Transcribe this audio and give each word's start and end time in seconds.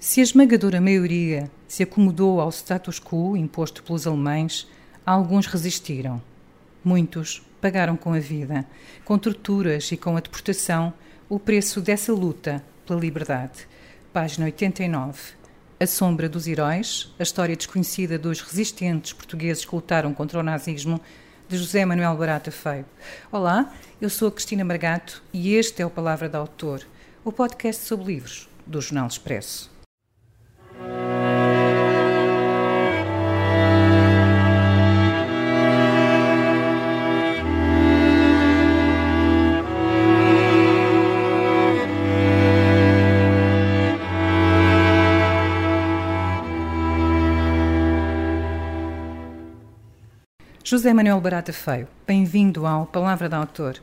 Se 0.00 0.20
a 0.20 0.22
esmagadora 0.22 0.80
maioria 0.80 1.50
se 1.66 1.82
acomodou 1.82 2.40
ao 2.40 2.50
status 2.50 3.00
quo 3.00 3.36
imposto 3.36 3.82
pelos 3.82 4.06
alemães, 4.06 4.64
alguns 5.04 5.46
resistiram. 5.46 6.22
Muitos 6.84 7.42
pagaram 7.60 7.96
com 7.96 8.12
a 8.12 8.20
vida, 8.20 8.64
com 9.04 9.18
torturas 9.18 9.90
e 9.90 9.96
com 9.96 10.16
a 10.16 10.20
deportação, 10.20 10.92
o 11.28 11.40
preço 11.40 11.80
dessa 11.80 12.12
luta 12.12 12.64
pela 12.86 13.00
liberdade. 13.00 13.66
Página 14.12 14.46
89. 14.46 15.32
A 15.80 15.86
Sombra 15.86 16.28
dos 16.28 16.46
Heróis, 16.46 17.12
a 17.18 17.24
história 17.24 17.56
desconhecida 17.56 18.16
dos 18.16 18.40
resistentes 18.40 19.12
portugueses 19.12 19.64
que 19.64 19.74
lutaram 19.74 20.14
contra 20.14 20.38
o 20.38 20.44
nazismo, 20.44 21.00
de 21.48 21.56
José 21.56 21.84
Manuel 21.84 22.16
Barata 22.16 22.52
Feio. 22.52 22.86
Olá, 23.32 23.74
eu 24.00 24.08
sou 24.08 24.28
a 24.28 24.32
Cristina 24.32 24.64
Margato 24.64 25.24
e 25.32 25.54
este 25.54 25.82
é 25.82 25.86
o 25.86 25.90
Palavra 25.90 26.28
da 26.28 26.38
Autor, 26.38 26.86
o 27.24 27.32
podcast 27.32 27.84
sobre 27.84 28.14
livros 28.14 28.48
do 28.64 28.80
Jornal 28.80 29.08
Expresso. 29.08 29.77
José 50.70 50.92
Manuel 50.92 51.18
Barata 51.20 51.50
Feio, 51.50 51.88
bem-vindo 52.06 52.66
ao 52.66 52.84
Palavra 52.84 53.26
da 53.26 53.38
Autor. 53.38 53.76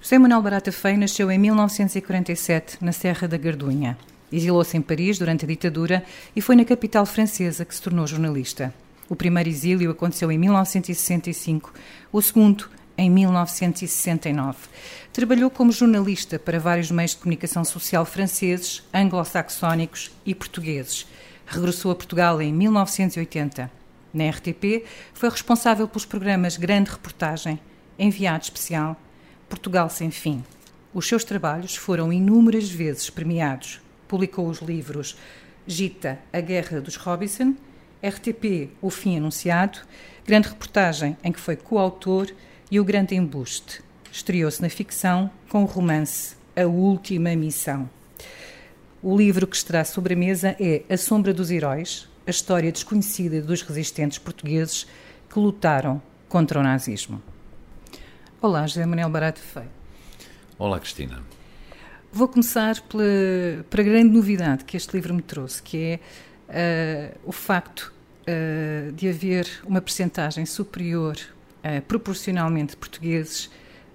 José 0.00 0.18
Manuel 0.18 0.40
Barata 0.40 0.72
Feio 0.72 0.98
nasceu 0.98 1.30
em 1.30 1.38
1947 1.38 2.78
na 2.80 2.92
Serra 2.92 3.28
da 3.28 3.36
Gardunha. 3.36 3.98
Exilou-se 4.32 4.76
em 4.76 4.82
Paris 4.82 5.18
durante 5.18 5.44
a 5.44 5.48
ditadura 5.48 6.04
e 6.34 6.40
foi 6.40 6.56
na 6.56 6.64
capital 6.64 7.04
francesa 7.04 7.64
que 7.64 7.74
se 7.74 7.82
tornou 7.82 8.06
jornalista. 8.06 8.72
O 9.08 9.16
primeiro 9.16 9.48
exílio 9.48 9.90
aconteceu 9.90 10.30
em 10.30 10.38
1965, 10.38 11.72
o 12.12 12.22
segundo 12.22 12.70
em 12.96 13.10
1969. 13.10 14.56
Trabalhou 15.12 15.50
como 15.50 15.72
jornalista 15.72 16.38
para 16.38 16.60
vários 16.60 16.90
meios 16.90 17.12
de 17.12 17.16
comunicação 17.16 17.64
social 17.64 18.04
franceses, 18.04 18.82
anglo-saxónicos 18.94 20.12
e 20.24 20.34
portugueses. 20.34 21.06
Regressou 21.46 21.90
a 21.90 21.96
Portugal 21.96 22.40
em 22.40 22.52
1980 22.52 23.80
na 24.12 24.28
RTP, 24.28 24.84
foi 25.14 25.28
responsável 25.28 25.86
pelos 25.88 26.04
programas 26.04 26.56
Grande 26.56 26.90
Reportagem, 26.90 27.60
Enviado 27.98 28.44
Especial, 28.44 29.00
Portugal 29.48 29.88
Sem 29.88 30.10
Fim. 30.10 30.44
Os 30.92 31.06
seus 31.06 31.24
trabalhos 31.24 31.76
foram 31.76 32.12
inúmeras 32.12 32.68
vezes 32.68 33.08
premiados. 33.08 33.80
Publicou 34.10 34.48
os 34.48 34.58
livros 34.58 35.16
Gita, 35.64 36.18
A 36.32 36.40
Guerra 36.40 36.80
dos 36.80 36.96
Robinson, 36.96 37.54
RTP, 38.02 38.68
O 38.82 38.90
Fim 38.90 39.16
Anunciado, 39.16 39.78
Grande 40.26 40.48
Reportagem, 40.48 41.16
em 41.22 41.30
que 41.30 41.38
foi 41.38 41.54
coautor, 41.54 42.26
e 42.68 42.80
O 42.80 42.84
Grande 42.84 43.14
Embuste. 43.14 43.80
Estreou-se 44.10 44.60
na 44.60 44.68
ficção 44.68 45.30
com 45.48 45.62
o 45.62 45.64
romance 45.64 46.34
A 46.56 46.66
Última 46.66 47.36
Missão. 47.36 47.88
O 49.00 49.16
livro 49.16 49.46
que 49.46 49.54
estará 49.54 49.84
sobre 49.84 50.14
a 50.14 50.16
mesa 50.16 50.56
é 50.58 50.82
A 50.92 50.96
Sombra 50.96 51.32
dos 51.32 51.52
Heróis, 51.52 52.08
a 52.26 52.30
história 52.30 52.72
desconhecida 52.72 53.40
dos 53.40 53.62
resistentes 53.62 54.18
portugueses 54.18 54.88
que 55.32 55.38
lutaram 55.38 56.02
contra 56.28 56.58
o 56.58 56.64
nazismo. 56.64 57.22
Olá, 58.42 58.66
José 58.66 58.84
Manuel 58.84 59.08
Barato 59.08 59.38
Feio. 59.38 59.70
Olá, 60.58 60.80
Cristina. 60.80 61.22
Vou 62.12 62.26
começar 62.26 62.80
pela, 62.82 63.04
pela 63.70 63.82
grande 63.84 64.12
novidade 64.12 64.64
que 64.64 64.76
este 64.76 64.92
livro 64.94 65.14
me 65.14 65.22
trouxe, 65.22 65.62
que 65.62 66.00
é 66.48 67.14
uh, 67.14 67.20
o 67.24 67.30
facto 67.30 67.92
uh, 68.22 68.90
de 68.92 69.08
haver 69.08 69.46
uma 69.64 69.80
percentagem 69.80 70.44
superior, 70.44 71.16
uh, 71.64 71.80
proporcionalmente, 71.82 72.70
de 72.70 72.78
portugueses 72.78 73.48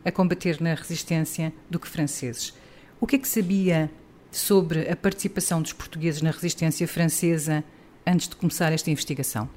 a 0.05 0.11
combater 0.13 0.61
na 0.61 0.75
resistência 0.75 1.51
do 1.69 1.77
que 1.77 1.89
franceses. 1.89 2.53
O 3.01 3.05
que 3.05 3.17
é 3.17 3.19
que 3.19 3.27
sabia 3.27 3.91
sobre 4.31 4.89
a 4.89 4.95
participação 4.95 5.61
dos 5.61 5.73
portugueses 5.73 6.21
na 6.21 6.31
resistência 6.31 6.87
francesa 6.87 7.65
antes 8.07 8.29
de 8.29 8.37
começar 8.37 8.71
esta 8.71 8.89
investigação? 8.89 9.49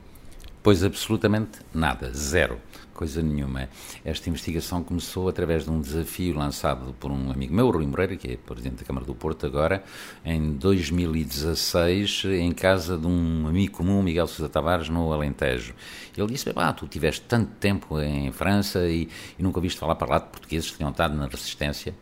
Pois 0.69 0.85
absolutamente 0.85 1.61
nada, 1.73 2.13
zero, 2.13 2.61
coisa 2.93 3.23
nenhuma. 3.23 3.71
Esta 4.05 4.29
investigação 4.29 4.85
começou 4.85 5.27
através 5.27 5.65
de 5.65 5.71
um 5.71 5.81
desafio 5.81 6.37
lançado 6.37 6.95
por 7.01 7.11
um 7.11 7.31
amigo 7.31 7.55
meu, 7.55 7.71
Rui 7.71 7.87
Moreira, 7.87 8.19
que 8.19 8.33
é 8.33 8.37
presidente 8.37 8.81
da 8.81 8.85
Câmara 8.85 9.07
do 9.07 9.15
Porto 9.15 9.47
agora, 9.47 9.83
em 10.23 10.53
2016, 10.53 12.25
em 12.39 12.53
casa 12.53 12.99
de 12.99 13.07
um 13.07 13.47
amigo 13.49 13.79
comum, 13.79 14.03
Miguel 14.03 14.27
Sousa 14.27 14.47
Tavares, 14.51 14.91
no 14.91 15.11
Alentejo. 15.11 15.75
Ele 16.15 16.27
disse: 16.27 16.53
ah, 16.55 16.73
tu 16.75 16.87
tiveste 16.87 17.23
tanto 17.23 17.51
tempo 17.53 17.99
em 17.99 18.31
França 18.31 18.87
e, 18.87 19.09
e 19.39 19.43
nunca 19.43 19.61
ouviste 19.61 19.81
falar 19.81 19.95
para 19.95 20.07
lá 20.07 20.19
de 20.19 20.27
portugueses 20.27 20.71
que 20.71 20.77
tinham 20.77 20.91
estado 20.91 21.17
na 21.17 21.29
resistência. 21.29 21.95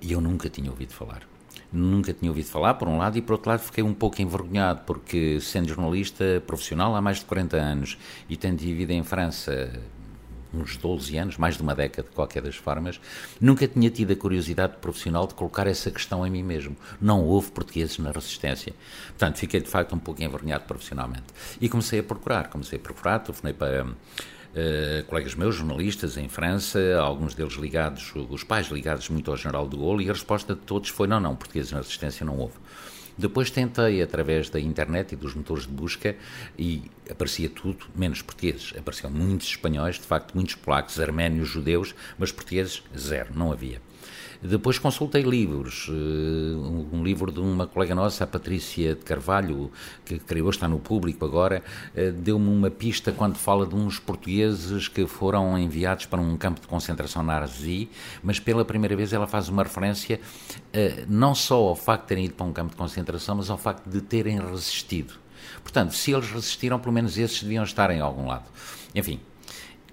E 0.00 0.10
eu 0.10 0.22
nunca 0.22 0.48
tinha 0.48 0.70
ouvido 0.70 0.94
falar 0.94 1.33
nunca 1.74 2.12
tinha 2.12 2.30
ouvido 2.30 2.46
falar, 2.46 2.74
por 2.74 2.88
um 2.88 2.98
lado, 2.98 3.18
e 3.18 3.22
por 3.22 3.32
outro 3.34 3.50
lado 3.50 3.60
fiquei 3.60 3.82
um 3.82 3.94
pouco 3.94 4.22
envergonhado, 4.22 4.82
porque 4.86 5.40
sendo 5.40 5.68
jornalista 5.68 6.42
profissional 6.46 6.94
há 6.94 7.02
mais 7.02 7.18
de 7.18 7.24
40 7.24 7.56
anos 7.56 7.98
e 8.28 8.36
tendo 8.36 8.58
vivido 8.58 8.92
em 8.92 9.02
França 9.02 9.70
uns 10.54 10.76
12 10.76 11.16
anos, 11.16 11.36
mais 11.36 11.56
de 11.56 11.62
uma 11.62 11.74
década 11.74 12.08
de 12.08 12.14
qualquer 12.14 12.42
das 12.42 12.56
formas, 12.56 13.00
nunca 13.40 13.66
tinha 13.66 13.90
tido 13.90 14.12
a 14.12 14.16
curiosidade 14.16 14.76
profissional 14.76 15.26
de 15.26 15.34
colocar 15.34 15.66
essa 15.66 15.90
questão 15.90 16.26
em 16.26 16.30
mim 16.30 16.42
mesmo. 16.42 16.76
Não 17.00 17.24
houve 17.24 17.50
portugueses 17.50 17.98
na 17.98 18.12
resistência. 18.12 18.72
Portanto, 19.08 19.38
fiquei 19.38 19.60
de 19.60 19.68
facto 19.68 19.94
um 19.94 19.98
pouco 19.98 20.22
envergonhado 20.22 20.64
profissionalmente. 20.64 21.26
E 21.60 21.68
comecei 21.68 21.98
a 21.98 22.02
procurar, 22.02 22.48
comecei 22.48 22.78
a 22.78 22.82
procurar, 22.82 23.18
telefonei 23.18 23.52
para 23.52 23.86
Uh, 24.54 25.02
colegas 25.06 25.34
meus, 25.34 25.56
jornalistas 25.56 26.16
em 26.16 26.28
França, 26.28 26.78
alguns 27.00 27.34
deles 27.34 27.54
ligados, 27.54 28.12
os 28.30 28.44
pais 28.44 28.68
ligados 28.68 29.08
muito 29.08 29.28
ao 29.28 29.36
General 29.36 29.68
de 29.68 29.76
Gaulle, 29.76 30.04
e 30.04 30.08
a 30.08 30.12
resposta 30.12 30.54
de 30.54 30.60
todos 30.60 30.90
foi: 30.90 31.08
não, 31.08 31.18
não, 31.18 31.34
portugueses 31.34 31.72
na 31.72 31.78
resistência 31.78 32.24
não 32.24 32.38
houve. 32.38 32.54
Depois 33.16 33.50
tentei, 33.50 34.02
através 34.02 34.50
da 34.50 34.58
internet 34.58 35.12
e 35.12 35.16
dos 35.16 35.34
motores 35.34 35.66
de 35.66 35.72
busca, 35.72 36.16
e 36.58 36.82
aparecia 37.08 37.48
tudo, 37.48 37.86
menos 37.94 38.22
portugueses. 38.22 38.72
Apareciam 38.76 39.10
muitos 39.10 39.48
espanhóis, 39.48 39.96
de 39.96 40.02
facto, 40.02 40.34
muitos 40.34 40.56
polacos, 40.56 40.98
arménios, 40.98 41.48
judeus, 41.48 41.94
mas 42.18 42.32
portugueses, 42.32 42.82
zero, 42.96 43.30
não 43.34 43.52
havia. 43.52 43.80
Depois 44.46 44.78
consultei 44.78 45.22
livros, 45.22 45.88
eh, 45.88 45.92
um 46.92 47.02
livro 47.02 47.32
de 47.32 47.40
uma 47.40 47.66
colega 47.66 47.94
nossa, 47.94 48.24
a 48.24 48.26
Patrícia 48.26 48.94
de 48.94 49.00
Carvalho, 49.00 49.72
que 50.04 50.18
creio 50.18 50.50
está 50.50 50.68
no 50.68 50.78
público 50.78 51.24
agora, 51.24 51.62
eh, 51.96 52.10
deu-me 52.10 52.50
uma 52.50 52.70
pista 52.70 53.10
quando 53.10 53.36
fala 53.36 53.66
de 53.66 53.74
uns 53.74 53.98
portugueses 53.98 54.86
que 54.86 55.06
foram 55.06 55.58
enviados 55.58 56.04
para 56.04 56.20
um 56.20 56.36
campo 56.36 56.60
de 56.60 56.66
concentração 56.66 57.22
nazi, 57.22 57.88
mas 58.22 58.38
pela 58.38 58.66
primeira 58.66 58.94
vez 58.94 59.14
ela 59.14 59.26
faz 59.26 59.48
uma 59.48 59.62
referência 59.62 60.20
eh, 60.74 61.06
não 61.08 61.34
só 61.34 61.56
ao 61.56 61.74
facto 61.74 62.02
de 62.02 62.08
terem 62.08 62.24
ido 62.26 62.34
para 62.34 62.44
um 62.44 62.52
campo 62.52 62.72
de 62.72 62.76
concentração, 62.76 63.36
mas 63.36 63.48
ao 63.48 63.56
facto 63.56 63.88
de 63.88 64.02
terem 64.02 64.38
resistido. 64.38 65.14
Portanto, 65.62 65.94
se 65.94 66.12
eles 66.12 66.30
resistiram, 66.30 66.78
pelo 66.78 66.92
menos 66.92 67.16
esses 67.16 67.42
deviam 67.42 67.64
estar 67.64 67.90
em 67.90 68.00
algum 68.00 68.26
lado. 68.26 68.44
Enfim, 68.94 69.20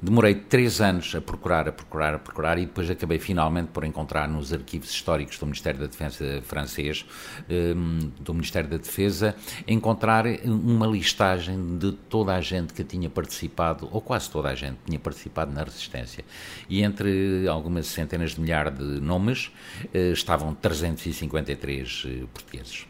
Demorei 0.03 0.33
três 0.33 0.81
anos 0.81 1.13
a 1.13 1.21
procurar, 1.21 1.69
a 1.69 1.71
procurar, 1.71 2.15
a 2.15 2.19
procurar 2.19 2.57
e 2.57 2.65
depois 2.65 2.89
acabei 2.89 3.19
finalmente 3.19 3.67
por 3.67 3.83
encontrar 3.83 4.27
nos 4.27 4.51
arquivos 4.51 4.89
históricos 4.89 5.37
do 5.37 5.45
Ministério 5.45 5.79
da 5.79 5.85
Defesa 5.85 6.41
francês, 6.41 7.05
hum, 7.47 8.11
do 8.19 8.33
Ministério 8.33 8.67
da 8.67 8.77
Defesa, 8.77 9.35
encontrar 9.67 10.25
uma 10.43 10.87
listagem 10.87 11.77
de 11.77 11.91
toda 11.91 12.33
a 12.33 12.41
gente 12.41 12.73
que 12.73 12.83
tinha 12.83 13.11
participado, 13.11 13.87
ou 13.91 14.01
quase 14.01 14.27
toda 14.27 14.49
a 14.49 14.55
gente 14.55 14.77
tinha 14.87 14.97
participado 14.97 15.51
na 15.51 15.63
resistência. 15.63 16.25
E 16.67 16.81
entre 16.81 17.47
algumas 17.47 17.85
centenas 17.85 18.31
de 18.31 18.41
milhares 18.41 18.75
de 18.75 18.99
nomes 18.99 19.51
eh, 19.93 20.11
estavam 20.11 20.55
353 20.55 22.07
eh, 22.07 22.25
portugueses. 22.33 22.87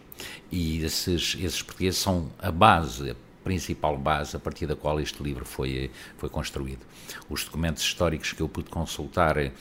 E 0.50 0.82
esses, 0.82 1.36
esses 1.42 1.62
portugueses 1.62 2.00
são 2.00 2.32
a 2.40 2.52
base, 2.52 3.16
principal 3.44 3.98
base 3.98 4.36
a 4.36 4.40
partir 4.40 4.66
da 4.66 4.76
qual 4.76 5.00
este 5.00 5.22
livro 5.22 5.46
foi, 5.46 5.92
foi 6.18 6.30
construído. 6.30 6.86
Os 7.30 7.44
documentos 7.44 7.84
históricos 7.84 8.34
que 8.34 8.42
eu 8.42 8.50
pude 8.50 8.70
consultar 8.70 9.38
eh, 9.38 9.52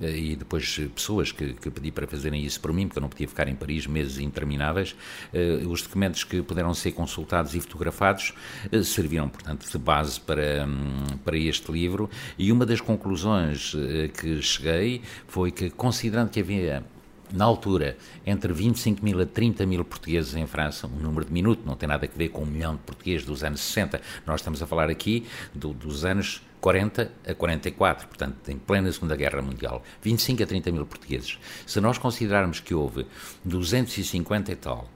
e 0.00 0.36
depois 0.36 0.78
pessoas 0.94 1.30
que, 1.30 1.52
que, 1.54 1.70
pedi 1.70 1.90
para 1.90 2.06
fazerem 2.06 2.42
isso 2.42 2.60
por 2.60 2.72
mim, 2.72 2.86
porque 2.86 2.98
eu 2.98 3.02
não 3.02 3.08
podia 3.08 3.28
ficar 3.28 3.48
em 3.48 3.54
Paris 3.54 3.86
meses 3.86 4.18
intermináveis, 4.18 4.96
eh, 5.32 5.62
os 5.66 5.82
documentos 5.82 6.24
que 6.24 6.42
puderam 6.42 6.72
ser 6.72 6.92
consultados 6.92 7.54
e 7.54 7.60
fotografados 7.60 8.32
eh, 8.72 8.82
serviram, 8.82 9.28
portanto, 9.28 9.70
de 9.70 9.78
base 9.78 10.18
para, 10.20 10.66
hum, 10.66 11.04
para 11.24 11.36
este 11.36 11.70
livro 11.70 12.08
e 12.38 12.50
uma 12.50 12.64
das 12.64 12.80
conclusões 12.80 13.76
que 14.18 14.40
cheguei 14.42 15.02
foi 15.26 15.50
que, 15.50 15.70
considerando 15.70 16.30
que 16.30 16.40
havia 16.40 16.82
na 17.32 17.44
altura, 17.44 17.96
entre 18.26 18.52
25 18.52 19.04
mil 19.04 19.20
a 19.20 19.26
30 19.26 19.64
mil 19.66 19.84
portugueses 19.84 20.34
em 20.34 20.46
França, 20.46 20.86
um 20.86 21.00
número 21.00 21.24
diminuto, 21.24 21.62
não 21.64 21.76
tem 21.76 21.88
nada 21.88 22.06
a 22.06 22.18
ver 22.18 22.28
com 22.28 22.42
um 22.42 22.46
milhão 22.46 22.74
de 22.74 22.80
portugueses 22.82 23.26
dos 23.26 23.44
anos 23.44 23.60
60. 23.60 24.00
Nós 24.26 24.40
estamos 24.40 24.62
a 24.62 24.66
falar 24.66 24.90
aqui 24.90 25.26
do, 25.54 25.72
dos 25.72 26.04
anos 26.04 26.42
40 26.60 27.10
a 27.26 27.34
44, 27.34 28.08
portanto, 28.08 28.48
em 28.48 28.58
plena 28.58 28.92
Segunda 28.92 29.16
Guerra 29.16 29.42
Mundial. 29.42 29.82
25 30.02 30.42
a 30.42 30.46
30 30.46 30.72
mil 30.72 30.86
portugueses. 30.86 31.38
Se 31.66 31.80
nós 31.80 31.98
considerarmos 31.98 32.60
que 32.60 32.74
houve 32.74 33.06
250 33.44 34.52
e 34.52 34.56
tal 34.56 34.88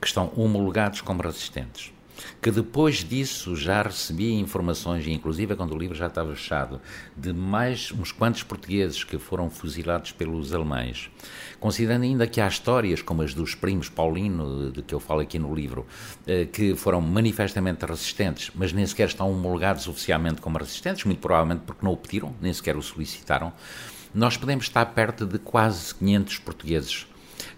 que 0.00 0.06
estão 0.06 0.32
homologados 0.34 1.02
como 1.02 1.22
resistentes 1.22 1.92
que 2.40 2.50
depois 2.50 3.04
disso 3.04 3.56
já 3.56 3.82
recebi 3.82 4.32
informações, 4.34 5.06
inclusive 5.06 5.56
quando 5.56 5.74
o 5.74 5.78
livro 5.78 5.96
já 5.96 6.06
estava 6.06 6.34
fechado, 6.34 6.80
de 7.16 7.32
mais 7.32 7.92
uns 7.92 8.12
quantos 8.12 8.42
portugueses 8.42 9.02
que 9.04 9.18
foram 9.18 9.50
fuzilados 9.50 10.12
pelos 10.12 10.52
alemães. 10.52 11.10
Considerando 11.58 12.02
ainda 12.02 12.26
que 12.26 12.40
há 12.40 12.48
histórias 12.48 13.02
como 13.02 13.22
as 13.22 13.34
dos 13.34 13.54
primos 13.54 13.88
Paulino, 13.88 14.70
de 14.70 14.82
que 14.82 14.94
eu 14.94 15.00
falo 15.00 15.20
aqui 15.20 15.38
no 15.38 15.54
livro, 15.54 15.86
eh, 16.26 16.44
que 16.44 16.74
foram 16.74 17.00
manifestamente 17.00 17.84
resistentes, 17.84 18.50
mas 18.54 18.72
nem 18.72 18.86
sequer 18.86 19.08
estão 19.08 19.30
homologados 19.30 19.88
oficialmente 19.88 20.40
como 20.40 20.58
resistentes, 20.58 21.04
muito 21.04 21.20
provavelmente 21.20 21.62
porque 21.66 21.84
não 21.84 21.92
o 21.92 21.96
pediram, 21.96 22.34
nem 22.40 22.52
sequer 22.52 22.76
o 22.76 22.82
solicitaram, 22.82 23.52
nós 24.14 24.36
podemos 24.36 24.66
estar 24.66 24.86
perto 24.86 25.26
de 25.26 25.38
quase 25.38 25.94
500 25.94 26.38
portugueses 26.38 27.06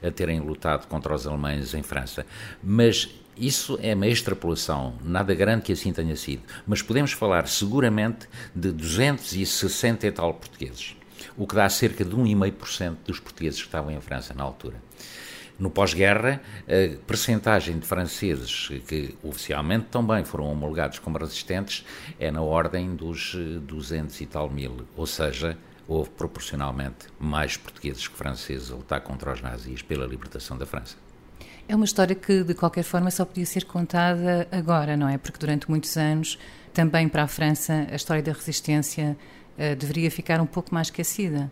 a 0.02 0.10
terem 0.10 0.40
lutado 0.40 0.86
contra 0.86 1.14
os 1.14 1.26
alemães 1.26 1.74
em 1.74 1.82
França. 1.82 2.24
Mas 2.62 3.08
isso 3.36 3.78
é 3.82 3.94
uma 3.94 4.06
extrapolação, 4.06 4.94
nada 5.04 5.34
grande 5.34 5.62
que 5.62 5.72
assim 5.72 5.92
tenha 5.92 6.16
sido, 6.16 6.42
mas 6.66 6.82
podemos 6.82 7.12
falar 7.12 7.46
seguramente 7.48 8.28
de 8.54 8.72
260 8.72 10.06
e 10.06 10.12
tal 10.12 10.34
portugueses, 10.34 10.96
o 11.36 11.46
que 11.46 11.54
dá 11.54 11.68
cerca 11.68 12.04
de 12.04 12.16
1,5% 12.16 12.96
dos 13.04 13.20
portugueses 13.20 13.60
que 13.60 13.66
estavam 13.66 13.90
em 13.90 14.00
França 14.00 14.32
na 14.34 14.42
altura. 14.42 14.76
No 15.58 15.70
pós-guerra, 15.70 16.42
a 16.66 16.98
percentagem 17.06 17.78
de 17.78 17.86
franceses 17.86 18.68
que 18.86 19.16
oficialmente 19.22 19.86
também 19.86 20.22
foram 20.22 20.44
homologados 20.50 20.98
como 20.98 21.16
resistentes 21.16 21.84
é 22.18 22.30
na 22.30 22.42
ordem 22.42 22.94
dos 22.94 23.34
200 23.62 24.20
e 24.20 24.26
tal 24.26 24.50
mil, 24.50 24.86
ou 24.94 25.06
seja, 25.06 25.56
houve 25.88 26.10
proporcionalmente 26.10 27.06
mais 27.18 27.56
portugueses 27.56 28.06
que 28.06 28.16
franceses 28.16 28.70
a 28.70 28.74
lutar 28.74 29.00
contra 29.00 29.32
os 29.32 29.40
nazis 29.40 29.80
pela 29.80 30.06
libertação 30.06 30.58
da 30.58 30.66
França. 30.66 31.05
É 31.68 31.74
uma 31.74 31.84
história 31.84 32.14
que, 32.14 32.44
de 32.44 32.54
qualquer 32.54 32.84
forma, 32.84 33.10
só 33.10 33.24
podia 33.24 33.44
ser 33.44 33.64
contada 33.64 34.46
agora, 34.52 34.96
não 34.96 35.08
é? 35.08 35.18
Porque 35.18 35.38
durante 35.38 35.68
muitos 35.68 35.96
anos, 35.96 36.38
também 36.72 37.08
para 37.08 37.24
a 37.24 37.26
França, 37.26 37.88
a 37.90 37.96
história 37.96 38.22
da 38.22 38.32
resistência 38.32 39.16
uh, 39.58 39.74
deveria 39.74 40.10
ficar 40.10 40.40
um 40.40 40.46
pouco 40.46 40.72
mais 40.72 40.86
esquecida. 40.86 41.50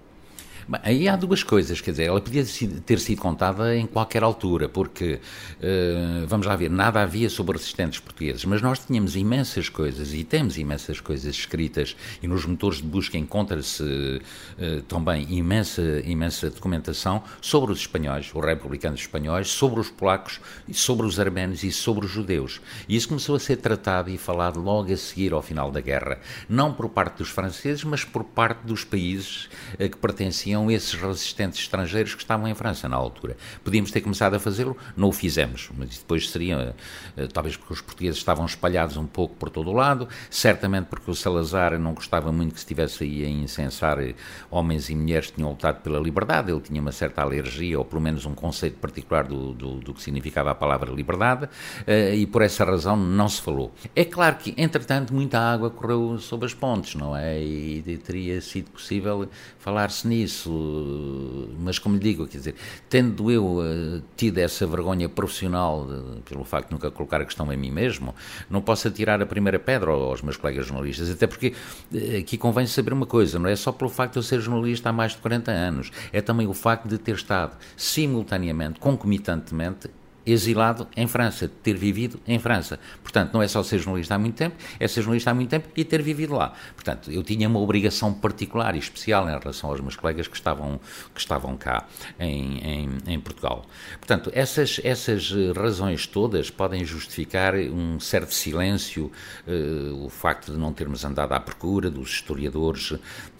Aí 0.82 1.08
há 1.08 1.16
duas 1.16 1.42
coisas, 1.42 1.80
quer 1.80 1.90
dizer, 1.90 2.04
ela 2.04 2.20
podia 2.20 2.44
ter 2.86 2.98
sido 2.98 3.20
contada 3.20 3.76
em 3.76 3.86
qualquer 3.86 4.22
altura, 4.22 4.68
porque, 4.68 5.20
uh, 5.60 6.26
vamos 6.26 6.46
lá 6.46 6.56
ver, 6.56 6.70
nada 6.70 7.02
havia 7.02 7.28
sobre 7.28 7.56
resistentes 7.56 8.00
portugueses, 8.00 8.44
mas 8.44 8.62
nós 8.62 8.78
tínhamos 8.78 9.14
imensas 9.14 9.68
coisas 9.68 10.14
e 10.14 10.24
temos 10.24 10.56
imensas 10.56 11.00
coisas 11.00 11.34
escritas 11.34 11.94
e 12.22 12.26
nos 12.26 12.46
motores 12.46 12.78
de 12.78 12.86
busca 12.86 13.18
encontra-se 13.18 13.82
uh, 13.82 14.82
também 14.82 15.26
imensa, 15.30 15.82
imensa 16.04 16.48
documentação 16.48 17.22
sobre 17.40 17.72
os 17.72 17.80
espanhóis, 17.80 18.30
os 18.34 18.44
republicanos 18.44 19.00
espanhóis, 19.00 19.48
sobre 19.48 19.80
os 19.80 19.90
polacos, 19.90 20.40
sobre 20.72 21.06
os 21.06 21.20
arménios 21.20 21.62
e 21.62 21.70
sobre 21.70 22.06
os 22.06 22.10
judeus. 22.10 22.60
E 22.88 22.96
isso 22.96 23.08
começou 23.08 23.36
a 23.36 23.40
ser 23.40 23.56
tratado 23.56 24.10
e 24.10 24.16
falado 24.16 24.60
logo 24.60 24.92
a 24.92 24.96
seguir 24.96 25.32
ao 25.32 25.42
final 25.42 25.70
da 25.70 25.80
guerra, 25.80 26.20
não 26.48 26.72
por 26.72 26.88
parte 26.88 27.18
dos 27.18 27.28
franceses, 27.28 27.84
mas 27.84 28.02
por 28.04 28.24
parte 28.24 28.60
dos 28.64 28.82
países 28.82 29.48
uh, 29.74 29.88
que 29.88 29.98
pertenciam 29.98 30.53
tinham 30.54 30.70
esses 30.70 30.94
resistentes 30.94 31.58
estrangeiros 31.58 32.14
que 32.14 32.22
estavam 32.22 32.46
em 32.46 32.54
França 32.54 32.88
na 32.88 32.96
altura. 32.96 33.36
Podíamos 33.64 33.90
ter 33.90 34.00
começado 34.00 34.34
a 34.34 34.38
fazê-lo, 34.38 34.76
não 34.96 35.08
o 35.08 35.12
fizemos, 35.12 35.68
mas 35.76 35.98
depois 35.98 36.30
seria, 36.30 36.76
eh, 37.16 37.26
talvez 37.32 37.56
porque 37.56 37.72
os 37.72 37.80
portugueses 37.80 38.18
estavam 38.18 38.46
espalhados 38.46 38.96
um 38.96 39.06
pouco 39.06 39.34
por 39.34 39.50
todo 39.50 39.70
o 39.70 39.72
lado, 39.72 40.08
certamente 40.30 40.86
porque 40.86 41.10
o 41.10 41.14
Salazar 41.14 41.76
não 41.78 41.92
gostava 41.92 42.30
muito 42.30 42.52
que 42.52 42.60
se 42.60 42.64
estivesse 42.64 43.02
aí 43.02 43.24
a 43.24 43.28
incensar 43.28 43.98
eh, 43.98 44.14
homens 44.48 44.88
e 44.88 44.94
mulheres 44.94 45.28
que 45.28 45.36
tinham 45.36 45.50
lutado 45.50 45.82
pela 45.82 45.98
liberdade, 45.98 46.52
ele 46.52 46.60
tinha 46.60 46.80
uma 46.80 46.92
certa 46.92 47.22
alergia, 47.22 47.78
ou 47.78 47.84
pelo 47.84 48.00
menos 48.00 48.24
um 48.24 48.34
conceito 48.34 48.78
particular 48.78 49.24
do, 49.24 49.52
do, 49.52 49.80
do 49.80 49.92
que 49.92 50.02
significava 50.02 50.52
a 50.52 50.54
palavra 50.54 50.92
liberdade, 50.92 51.48
eh, 51.84 52.14
e 52.14 52.26
por 52.26 52.42
essa 52.42 52.64
razão 52.64 52.96
não 52.96 53.28
se 53.28 53.42
falou. 53.42 53.72
É 53.96 54.04
claro 54.04 54.36
que, 54.36 54.54
entretanto, 54.56 55.12
muita 55.12 55.40
água 55.40 55.68
correu 55.68 56.16
sob 56.20 56.46
as 56.46 56.54
pontes, 56.54 56.94
não 56.94 57.16
é? 57.16 57.42
E 57.42 57.98
teria 58.04 58.40
sido 58.40 58.70
possível 58.70 59.28
falar-se 59.58 60.06
nisso 60.06 60.43
isso, 60.44 61.48
mas 61.58 61.78
como 61.78 61.96
lhe 61.96 62.00
digo, 62.00 62.26
quer 62.26 62.38
dizer, 62.38 62.54
tendo 62.88 63.30
eu 63.30 63.44
uh, 63.44 64.02
tido 64.16 64.38
essa 64.38 64.66
vergonha 64.66 65.08
profissional 65.08 65.86
de, 65.86 66.22
pelo 66.22 66.44
facto 66.44 66.68
de 66.68 66.74
nunca 66.74 66.90
colocar 66.90 67.20
a 67.20 67.24
questão 67.24 67.52
em 67.52 67.56
mim 67.56 67.70
mesmo, 67.70 68.14
não 68.48 68.60
posso 68.60 68.88
atirar 68.88 69.20
a 69.20 69.26
primeira 69.26 69.58
pedra 69.58 69.90
aos 69.90 70.22
meus 70.22 70.36
colegas 70.36 70.66
jornalistas, 70.66 71.10
até 71.10 71.26
porque 71.26 71.54
uh, 71.92 72.18
aqui 72.18 72.36
convém 72.36 72.66
saber 72.66 72.92
uma 72.92 73.06
coisa, 73.06 73.38
não 73.38 73.48
é 73.48 73.56
só 73.56 73.72
pelo 73.72 73.90
facto 73.90 74.14
de 74.14 74.18
eu 74.18 74.22
ser 74.22 74.40
jornalista 74.40 74.90
há 74.90 74.92
mais 74.92 75.12
de 75.12 75.18
40 75.18 75.50
anos, 75.50 75.90
é 76.12 76.20
também 76.20 76.46
o 76.46 76.54
facto 76.54 76.88
de 76.88 76.98
ter 76.98 77.14
estado 77.14 77.56
simultaneamente, 77.76 78.78
concomitantemente, 78.78 79.88
exilado 80.26 80.86
em 80.96 81.06
França, 81.06 81.50
ter 81.62 81.76
vivido 81.76 82.20
em 82.26 82.38
França. 82.38 82.78
Portanto, 83.02 83.32
não 83.34 83.42
é 83.42 83.48
só 83.48 83.62
ser 83.62 83.78
jornalista 83.78 84.14
há 84.14 84.18
muito 84.18 84.36
tempo, 84.36 84.56
é 84.78 84.88
ser 84.88 85.02
jornalista 85.02 85.30
há 85.30 85.34
muito 85.34 85.50
tempo 85.50 85.68
e 85.76 85.84
ter 85.84 86.02
vivido 86.02 86.34
lá. 86.34 86.54
Portanto, 86.74 87.10
eu 87.10 87.22
tinha 87.22 87.48
uma 87.48 87.58
obrigação 87.58 88.12
particular 88.12 88.74
e 88.74 88.78
especial 88.78 89.28
em 89.28 89.38
relação 89.38 89.70
aos 89.70 89.80
meus 89.80 89.96
colegas 89.96 90.26
que 90.26 90.36
estavam, 90.36 90.80
que 91.14 91.20
estavam 91.20 91.56
cá 91.56 91.86
em, 92.18 92.58
em, 92.58 92.98
em 93.06 93.20
Portugal. 93.20 93.66
Portanto, 93.98 94.30
essas, 94.34 94.80
essas 94.82 95.30
razões 95.54 96.06
todas 96.06 96.50
podem 96.50 96.84
justificar 96.84 97.54
um 97.54 98.00
certo 98.00 98.34
silêncio, 98.34 99.10
uh, 99.46 100.04
o 100.04 100.08
facto 100.08 100.52
de 100.52 100.58
não 100.58 100.72
termos 100.72 101.04
andado 101.04 101.32
à 101.32 101.40
procura 101.40 101.90
dos 101.90 102.10
historiadores 102.10 102.94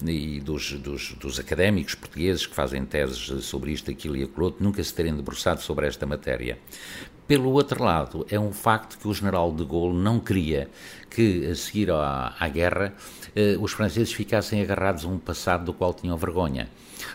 e 0.05 0.39
dos, 0.39 0.73
dos, 0.73 1.13
dos 1.13 1.39
académicos 1.39 1.95
portugueses 1.95 2.45
que 2.45 2.55
fazem 2.55 2.85
teses 2.85 3.45
sobre 3.45 3.71
isto, 3.71 3.89
aquilo 3.89 4.15
e 4.15 4.23
aquilo 4.23 4.45
outro, 4.45 4.63
nunca 4.63 4.83
se 4.83 4.93
terem 4.93 5.15
debruçado 5.15 5.61
sobre 5.61 5.87
esta 5.87 6.05
matéria. 6.05 6.57
Pelo 7.27 7.53
outro 7.53 7.83
lado, 7.83 8.23
é 8.29 8.39
um 8.39 8.53
facto 8.53 8.99
que 8.99 9.07
o 9.07 9.13
general 9.13 9.51
de 9.51 9.65
Gaulle 9.65 9.97
não 9.97 10.19
queria 10.19 10.69
que, 11.09 11.47
a 11.47 11.55
seguir 11.55 11.89
à, 11.89 12.35
à 12.39 12.47
guerra, 12.47 12.93
eh, 13.35 13.57
os 13.59 13.71
franceses 13.71 14.13
ficassem 14.13 14.61
agarrados 14.61 15.05
a 15.05 15.07
um 15.07 15.17
passado 15.17 15.65
do 15.65 15.73
qual 15.73 15.91
tinham 15.91 16.15
vergonha. 16.17 16.69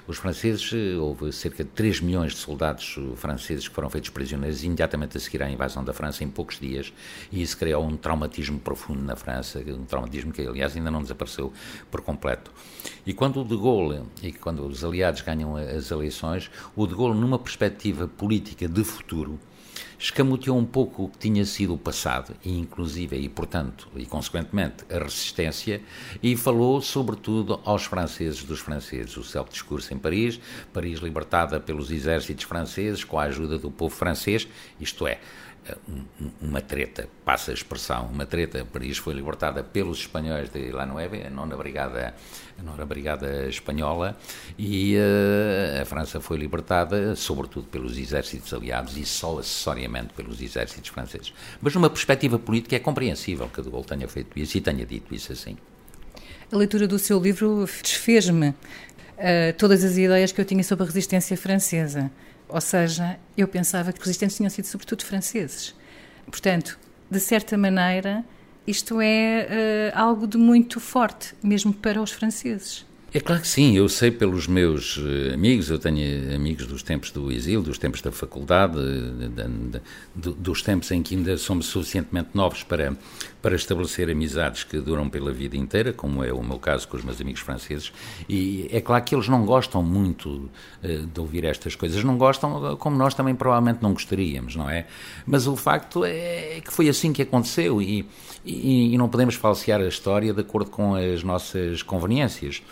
Os 0.08 0.16
franceses, 0.16 0.72
eh, 0.72 0.96
houve 0.98 1.32
cerca 1.32 1.62
de 1.62 1.70
3 1.70 2.00
milhões 2.00 2.32
de 2.32 2.38
soldados 2.38 2.98
franceses 3.14 3.68
que 3.68 3.74
foram 3.74 3.88
feitos 3.88 4.10
prisioneiros 4.10 4.64
imediatamente 4.64 5.16
a 5.16 5.20
seguir 5.20 5.44
à 5.44 5.48
invasão 5.48 5.84
da 5.84 5.92
França 5.92 6.24
em 6.24 6.28
poucos 6.28 6.58
dias, 6.58 6.92
e 7.30 7.40
isso 7.40 7.56
criou 7.56 7.84
um 7.86 7.96
traumatismo 7.96 8.58
profundo 8.58 9.02
na 9.02 9.14
França, 9.14 9.60
um 9.60 9.84
traumatismo 9.84 10.32
que, 10.32 10.42
aliás, 10.42 10.74
ainda 10.74 10.90
não 10.90 11.02
desapareceu 11.02 11.52
por 11.88 12.00
completo. 12.00 12.50
E 13.06 13.14
quando 13.14 13.42
o 13.42 13.44
de 13.44 13.56
Gaulle, 13.56 14.02
e 14.24 14.32
quando 14.32 14.66
os 14.66 14.82
aliados 14.82 15.20
ganham 15.20 15.54
as 15.56 15.92
eleições, 15.92 16.50
o 16.74 16.84
de 16.84 16.96
Gaulle, 16.96 17.16
numa 17.16 17.38
perspectiva 17.38 18.08
política 18.08 18.66
de 18.66 18.82
futuro, 18.82 19.38
escamoteou 20.00 20.56
um 20.56 20.64
pouco 20.64 21.04
o 21.04 21.08
que 21.10 21.18
tinha 21.18 21.44
sido 21.44 21.74
o 21.74 21.78
passado, 21.78 22.34
e 22.42 22.58
inclusive, 22.58 23.16
e 23.18 23.28
portanto, 23.28 23.86
e 23.94 24.06
consequentemente, 24.06 24.82
a 24.90 24.98
resistência, 24.98 25.82
e 26.22 26.34
falou 26.38 26.80
sobretudo 26.80 27.60
aos 27.66 27.84
franceses 27.84 28.42
dos 28.42 28.60
franceses, 28.60 29.14
o 29.18 29.22
seu 29.22 29.44
discurso 29.44 29.92
em 29.92 29.98
Paris, 29.98 30.40
Paris 30.72 31.00
libertada 31.00 31.60
pelos 31.60 31.90
exércitos 31.90 32.44
franceses 32.44 33.04
com 33.04 33.18
a 33.18 33.24
ajuda 33.24 33.58
do 33.58 33.70
povo 33.70 33.94
francês, 33.94 34.48
isto 34.80 35.06
é, 35.06 35.20
uma 36.40 36.60
treta, 36.60 37.08
passa 37.24 37.50
a 37.50 37.54
expressão, 37.54 38.06
uma 38.06 38.26
treta, 38.26 38.64
Paris 38.64 38.98
foi 38.98 39.14
libertada 39.14 39.62
pelos 39.62 39.98
espanhóis 39.98 40.50
de 40.50 40.70
La 40.70 40.86
Nueve, 40.86 41.22
a 41.26 41.30
nona 41.30 41.56
brigada, 41.56 42.14
a 42.58 42.62
nona 42.62 42.84
brigada 42.84 43.48
espanhola, 43.48 44.16
e 44.58 44.96
uh, 44.96 45.82
a 45.82 45.84
França 45.84 46.20
foi 46.20 46.38
libertada, 46.38 47.14
sobretudo 47.14 47.66
pelos 47.66 47.98
exércitos 47.98 48.52
aliados 48.52 48.96
e 48.96 49.04
só 49.04 49.38
acessoriamente 49.38 50.12
pelos 50.14 50.40
exércitos 50.40 50.90
franceses. 50.90 51.32
Mas 51.60 51.74
numa 51.74 51.90
perspectiva 51.90 52.38
política 52.38 52.76
é 52.76 52.78
compreensível 52.78 53.48
que 53.48 53.62
De 53.62 53.70
Gaulle 53.70 53.86
tenha 53.86 54.08
feito 54.08 54.38
isso 54.38 54.56
e 54.56 54.60
tenha 54.60 54.84
dito 54.84 55.14
isso 55.14 55.32
assim. 55.32 55.56
A 56.52 56.56
leitura 56.56 56.88
do 56.88 56.98
seu 56.98 57.20
livro 57.20 57.64
desfez-me 57.82 58.48
uh, 58.48 58.54
todas 59.56 59.84
as 59.84 59.96
ideias 59.96 60.32
que 60.32 60.40
eu 60.40 60.44
tinha 60.44 60.64
sobre 60.64 60.84
a 60.84 60.86
resistência 60.86 61.36
francesa. 61.36 62.10
Ou 62.52 62.60
seja, 62.60 63.18
eu 63.36 63.46
pensava 63.48 63.92
que 63.92 64.00
os 64.00 64.06
resistentes 64.06 64.36
tinham 64.36 64.50
sido 64.50 64.66
sobretudo 64.66 65.04
franceses. 65.04 65.74
Portanto, 66.26 66.78
de 67.10 67.20
certa 67.20 67.56
maneira, 67.56 68.24
isto 68.66 69.00
é 69.00 69.92
uh, 69.94 69.98
algo 69.98 70.26
de 70.26 70.38
muito 70.38 70.78
forte, 70.78 71.34
mesmo 71.42 71.72
para 71.72 72.00
os 72.00 72.12
franceses. 72.12 72.86
É 73.12 73.18
claro 73.18 73.42
que 73.42 73.48
sim, 73.48 73.76
eu 73.76 73.88
sei 73.88 74.12
pelos 74.12 74.46
meus 74.46 74.96
eh, 74.96 75.34
amigos, 75.34 75.68
eu 75.68 75.80
tenho 75.80 76.32
amigos 76.32 76.64
dos 76.64 76.80
tempos 76.80 77.10
do 77.10 77.32
exílio, 77.32 77.60
dos 77.60 77.76
tempos 77.76 78.00
da 78.00 78.12
faculdade, 78.12 78.76
de, 78.78 79.28
de, 79.28 79.80
de, 80.14 80.32
dos 80.38 80.62
tempos 80.62 80.92
em 80.92 81.02
que 81.02 81.16
ainda 81.16 81.36
somos 81.36 81.66
suficientemente 81.66 82.28
novos 82.34 82.62
para, 82.62 82.96
para 83.42 83.56
estabelecer 83.56 84.10
amizades 84.10 84.64
que 84.64 84.78
duram 84.78 85.08
pela 85.08 85.32
vida 85.32 85.56
inteira, 85.56 85.92
como 85.92 86.22
é 86.22 86.32
o 86.32 86.42
meu 86.42 86.58
caso 86.58 86.86
com 86.86 86.96
os 86.96 87.04
meus 87.04 87.20
amigos 87.20 87.40
franceses, 87.40 87.92
e 88.28 88.68
é 88.70 88.80
claro 88.80 89.02
que 89.02 89.14
eles 89.14 89.28
não 89.28 89.44
gostam 89.44 89.82
muito 89.82 90.28
uh, 90.28 91.06
de 91.06 91.20
ouvir 91.20 91.44
estas 91.44 91.74
coisas, 91.74 92.04
não 92.04 92.18
gostam 92.18 92.76
como 92.76 92.96
nós 92.96 93.14
também 93.14 93.34
provavelmente 93.34 93.82
não 93.82 93.92
gostaríamos, 93.92 94.56
não 94.56 94.68
é? 94.68 94.86
Mas 95.26 95.46
o 95.46 95.56
facto 95.56 96.04
é 96.04 96.60
que 96.64 96.72
foi 96.72 96.88
assim 96.88 97.12
que 97.12 97.22
aconteceu 97.22 97.80
e, 97.80 98.06
e, 98.44 98.94
e 98.94 98.98
não 98.98 99.08
podemos 99.08 99.34
falsear 99.34 99.80
a 99.80 99.88
história 99.88 100.32
de 100.32 100.40
acordo 100.40 100.70
com 100.70 100.94
as 100.94 101.22
nossas 101.22 101.82
conveniências. 101.82 102.62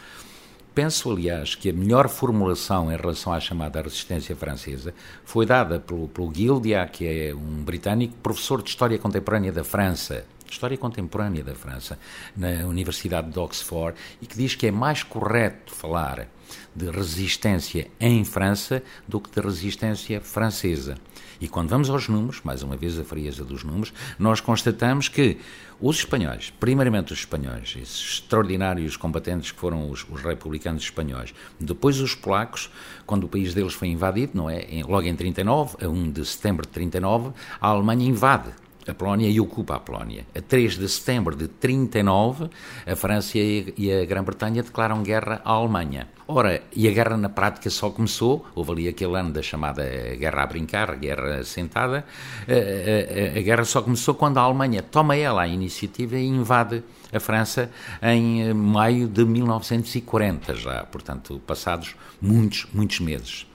penso, 0.75 1.11
aliás, 1.11 1.55
que 1.55 1.71
a 1.71 1.73
melhor 1.73 2.09
formulação 2.09 2.93
em 2.93 2.97
relação 2.97 3.33
à 3.33 3.41
chamada 3.41 3.83
resistência 3.83 4.37
francesa 4.37 4.95
foi 5.25 5.45
dada 5.45 5.81
pelo, 5.81 6.09
pelo 6.09 6.33
Gildia, 6.33 6.87
que 6.87 7.07
é 7.07 7.35
um 7.35 7.65
britânico, 7.65 8.15
professor 8.23 8.63
de 8.63 8.71
História 8.71 8.99
Contemporânea 8.99 9.51
da 9.51 9.65
França, 9.65 10.25
História 10.53 10.77
Contemporânea 10.77 11.45
da 11.45 11.55
França, 11.55 11.99
na 12.37 12.67
Universidade 12.67 13.31
de 13.31 13.39
Oxford, 13.39 13.99
e 14.21 14.27
que 14.27 14.37
diz 14.37 14.55
que 14.55 14.67
é 14.67 14.71
mais 14.71 15.03
correto 15.03 15.75
falar 15.75 16.29
de 16.75 16.91
resistência 16.91 17.89
em 18.01 18.25
França 18.25 18.83
do 19.07 19.21
que 19.21 19.31
de 19.31 19.47
resistência 19.47 20.21
francesa. 20.21 20.97
E 21.41 21.47
quando 21.47 21.69
vamos 21.69 21.89
aos 21.89 22.09
números, 22.09 22.41
mais 22.43 22.63
uma 22.63 22.77
vez 22.77 22.99
a 22.99 23.05
frieza 23.05 23.45
dos 23.45 23.63
números, 23.63 23.93
nós 24.19 24.41
constatamos 24.41 25.09
que 25.09 25.39
os 25.81 25.99
espanhóis, 25.99 26.51
primeiramente 26.59 27.13
os 27.13 27.21
espanhóis, 27.21 27.77
esses 27.81 28.15
extraordinários 28.15 28.97
combatentes 28.97 29.53
que 29.53 29.59
foram 29.59 29.89
os, 29.89 30.05
os, 30.11 30.23
republicanos 30.23 30.83
espanhóis, 30.83 31.33
depois 31.61 32.01
os 32.01 32.15
polacos, 32.15 32.69
quando 33.07 33.25
o 33.25 33.29
país 33.29 33.55
deles 33.55 33.75
foi 33.75 33.89
invadido, 33.89 34.33
não 34.35 34.51
é? 34.51 34.67
Logo 34.85 35.07
em 35.07 35.15
39, 35.15 35.77
a 35.85 35.89
1 35.89 36.11
de 36.11 36.25
setembro 36.25 36.67
de 36.67 36.73
39, 36.73 37.31
a 37.61 37.69
Alemanha 37.69 38.09
invade 38.09 38.51
a 38.89 38.95
Polónia 38.95 39.29
e 39.29 39.39
ocupa 39.39 39.77
a 39.77 39.79
Polónia. 39.79 40.27
A 40.35 40.41
3 40.41 40.79
de 40.79 40.89
setembro 40.89 41.37
de 41.37 41.47
39, 41.47 42.49
a 42.87 42.97
França 42.97 43.37
e 43.37 43.93
a 43.93 44.07
Grã-Bretanha 44.07 44.63
declaram 44.63 45.03
guerra 45.03 45.43
à 45.45 45.53
Alemanha. 45.53 46.09
Ora, 46.27 46.63
e 46.75 46.89
a 46.89 46.91
guerra 46.91 47.17
na 47.17 47.29
prática 47.29 47.69
só 47.69 47.91
começou, 47.91 48.47
houve 48.55 48.73
ali 48.73 48.89
aquele 48.89 49.17
ano 49.17 49.31
da 49.31 49.43
chamada 49.43 49.83
guerra 50.17 50.43
a 50.43 50.47
brincar, 50.47 50.97
guerra 50.97 51.45
sentada, 51.45 52.05
a, 52.47 53.37
a, 53.37 53.39
a 53.39 53.43
guerra 53.43 53.65
só 53.65 53.83
começou 53.83 54.15
quando 54.15 54.39
a 54.39 54.43
Alemanha 54.43 54.83
toma 54.83 55.17
ela 55.17 55.43
a 55.43 55.49
iniciativa 55.49 56.17
e 56.17 56.27
invade 56.27 56.83
a 57.13 57.21
França 57.21 57.71
em 58.03 58.53
maio 58.55 59.07
de 59.07 59.25
1940 59.25 60.55
já, 60.55 60.85
portanto, 60.85 61.41
passados 61.47 61.95
muitos, 62.21 62.67
muitos 62.73 63.01
meses. 63.01 63.47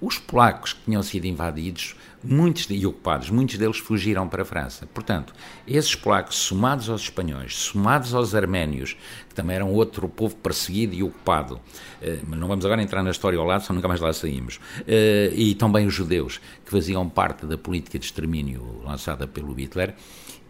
Os 0.00 0.18
polacos 0.18 0.72
que 0.72 0.84
tinham 0.86 1.02
sido 1.02 1.26
invadidos 1.26 1.94
muitos 2.22 2.66
e 2.70 2.86
ocupados, 2.86 3.30
muitos 3.30 3.58
deles 3.58 3.78
fugiram 3.78 4.28
para 4.28 4.42
a 4.42 4.44
França. 4.44 4.86
Portanto, 4.92 5.34
esses 5.66 5.94
polacos, 5.94 6.36
somados 6.36 6.88
aos 6.88 7.02
espanhóis, 7.02 7.54
somados 7.54 8.14
aos 8.14 8.34
arménios, 8.34 8.96
que 9.28 9.34
também 9.34 9.56
eram 9.56 9.72
outro 9.72 10.08
povo 10.08 10.36
perseguido 10.36 10.94
e 10.94 11.02
ocupado, 11.02 11.60
eh, 12.00 12.20
mas 12.26 12.38
não 12.38 12.48
vamos 12.48 12.64
agora 12.64 12.82
entrar 12.82 13.02
na 13.02 13.10
história 13.10 13.38
ao 13.38 13.44
lado, 13.44 13.64
só 13.64 13.72
nunca 13.72 13.88
mais 13.88 14.00
lá 14.00 14.12
saímos, 14.12 14.60
eh, 14.86 15.32
e 15.34 15.54
também 15.54 15.86
os 15.86 15.94
judeus, 15.94 16.40
que 16.64 16.70
faziam 16.70 17.08
parte 17.08 17.46
da 17.46 17.58
política 17.58 17.98
de 17.98 18.04
extermínio 18.04 18.80
lançada 18.84 19.26
pelo 19.26 19.52
Hitler, 19.52 19.94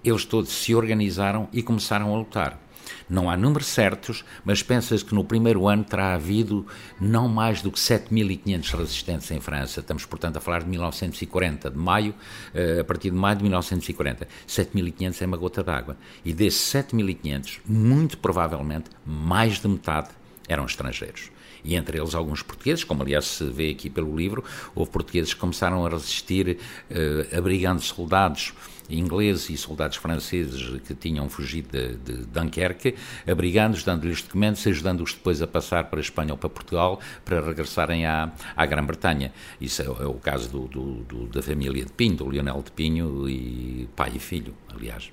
eles 0.05 0.25
todos 0.25 0.51
se 0.51 0.75
organizaram 0.75 1.49
e 1.53 1.63
começaram 1.63 2.13
a 2.13 2.19
lutar. 2.19 2.59
Não 3.09 3.31
há 3.31 3.37
números 3.37 3.67
certos, 3.67 4.25
mas 4.45 4.63
pensa-se 4.63 5.05
que 5.05 5.15
no 5.15 5.25
primeiro 5.25 5.67
ano 5.69 5.85
terá 5.85 6.15
havido 6.15 6.67
não 7.01 7.29
mais 7.29 7.63
do 7.63 7.71
que 7.71 7.79
7.500 7.79 8.77
resistentes 8.77 9.31
em 9.31 9.41
França. 9.41 9.81
Estamos, 9.81 10.05
portanto, 10.05 10.37
a 10.37 10.41
falar 10.41 10.63
de 10.63 10.69
1940, 10.69 11.71
de 11.71 11.79
maio, 11.79 12.15
eh, 12.55 12.81
a 12.81 12.85
partir 12.85 13.11
de 13.11 13.17
maio 13.17 13.37
de 13.37 13.43
1940. 13.43 14.29
7.500 14.47 15.23
é 15.23 15.27
uma 15.27 15.37
gota 15.37 15.63
d'água. 15.63 15.97
E 16.25 16.33
desses 16.33 16.61
7.500, 16.73 17.61
muito 17.67 18.19
provavelmente, 18.19 18.91
mais 19.05 19.61
de 19.61 19.69
metade 19.69 20.09
eram 20.53 20.67
estrangeiros 20.67 21.31
e 21.65 21.77
entre 21.77 21.99
eles 21.99 22.15
alguns 22.15 22.43
portugueses, 22.43 22.85
como 22.85 23.03
aliás 23.03 23.25
se 23.25 23.45
vê 23.45 23.71
aqui 23.71 23.89
pelo 23.89 24.17
livro, 24.17 24.45
houve 24.75 24.91
portugueses 24.91 25.33
que 25.33 25.41
começaram 25.41 25.85
a 25.87 25.89
resistir 25.89 26.59
uh, 26.91 27.37
abrigando 27.37 27.81
soldados 27.81 28.53
ingleses 28.91 29.49
e 29.49 29.57
soldados 29.57 29.97
franceses 29.97 30.81
que 30.87 30.95
tinham 30.95 31.29
fugido 31.29 31.69
de, 31.71 31.97
de 31.97 32.27
Dunkerque, 32.27 32.95
abrigando-os, 33.27 33.85
dando-lhes 33.85 34.21
documentos, 34.21 34.67
ajudando-os 34.67 35.15
depois 35.15 35.41
a 35.41 35.47
passar 35.47 35.85
para 35.85 36.01
a 36.01 36.03
Espanha 36.03 36.33
ou 36.33 36.37
para 36.37 36.51
Portugal 36.51 37.01
para 37.25 37.41
regressarem 37.41 38.05
à, 38.05 38.33
à 38.57 38.67
Grã-Bretanha. 38.67 39.33
Isso 39.61 39.81
é, 39.83 39.87
é, 39.87 40.07
o 40.07 40.15
caso 40.15 40.51
do, 40.51 40.67
do, 40.67 40.95
do, 41.05 41.27
da 41.29 41.41
família 41.41 41.85
de 41.85 41.93
Pinho, 41.93 42.17
do 42.17 42.29
Lionel 42.29 42.61
de 42.63 42.73
Pinho, 42.73 43.29
e 43.29 43.89
pai 43.97 44.13
e 44.17 44.19
filho, 44.19 44.55
aliás. 44.69 45.11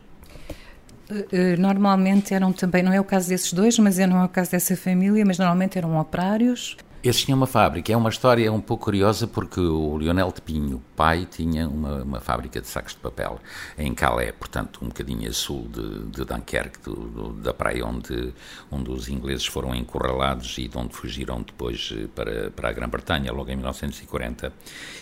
Eh, 1.10 1.26
eh, 1.32 1.58
normalmente 1.58 2.34
eram 2.34 2.54
também, 2.54 2.84
não 2.84 2.94
é 2.94 3.00
o 3.00 3.04
caso 3.04 3.30
desses 3.30 3.52
dois, 3.52 3.78
mas 3.80 3.98
não 3.98 4.22
é 4.22 4.26
o 4.26 4.30
caso 4.30 4.52
dessa 4.52 4.76
família, 4.78 5.26
mas 5.26 5.38
normalmente 5.40 5.78
eram 5.78 6.00
operários 6.00 6.78
eles 7.04 7.24
tinham 7.24 7.38
uma 7.38 7.48
fábrica. 7.48 7.92
É 7.92 7.98
uma 7.98 8.10
história 8.10 8.52
um 8.52 8.60
pouco 8.60 8.86
curiosa 8.86 9.28
porque 9.28 9.60
o 9.60 9.98
Lionel 9.98 10.32
de 10.34 10.42
Pinho, 10.42 10.84
pai, 10.96 11.26
tinha 11.30 11.68
uma, 11.68 12.04
uma 12.04 12.20
fábrica 12.20 12.60
de 12.60 12.68
sacos 12.68 12.94
de 12.94 13.00
papel 13.00 13.40
em 13.78 13.94
Calais, 13.94 14.34
portanto, 14.38 14.80
um 14.82 14.88
bocadinho 14.88 15.30
a 15.30 15.34
sul 15.34 15.68
de, 15.72 16.06
de 16.06 16.26
Dunkerque, 16.26 16.80
do, 16.84 16.96
do, 16.96 17.34
da 17.34 17.54
praia 17.54 17.86
onde, 17.86 18.34
onde 18.70 18.92
os 18.92 19.08
ingleses 19.08 19.46
foram 19.46 19.74
encurralados 19.74 20.58
e 20.58 20.68
de 20.68 20.78
onde 20.78 20.94
fugiram 20.94 21.42
depois 21.42 21.94
eh, 21.96 22.08
para, 22.14 22.52
para 22.52 22.70
a 22.70 22.74
Grã-Bretanha, 22.74 23.32
logo 23.32 23.50
em 23.50 23.56
1940. 23.56 24.52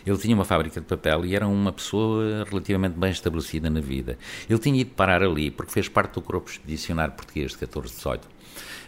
Ele 0.06 0.18
tinha 0.18 0.36
uma 0.36 0.46
fábrica 0.46 0.80
de 0.80 0.86
papel 0.86 1.26
e 1.26 1.36
era 1.36 1.48
uma 1.48 1.72
pessoa 1.72 2.46
relativamente 2.48 2.94
bem 2.98 3.12
estabelecida 3.12 3.70
na 3.70 3.80
vida. 3.80 4.18
Ele 4.50 4.60
tinha 4.60 4.80
ido 4.80 4.92
parar 4.92 5.24
ali 5.24 5.50
porque 5.50 5.72
fez 5.72 5.90
parte 5.90 6.14
do 6.14 6.22
corpo 6.22 6.50
expedicionário 6.50 7.14
português 7.14 7.52
de 7.52 7.58
14-18. 7.58 8.22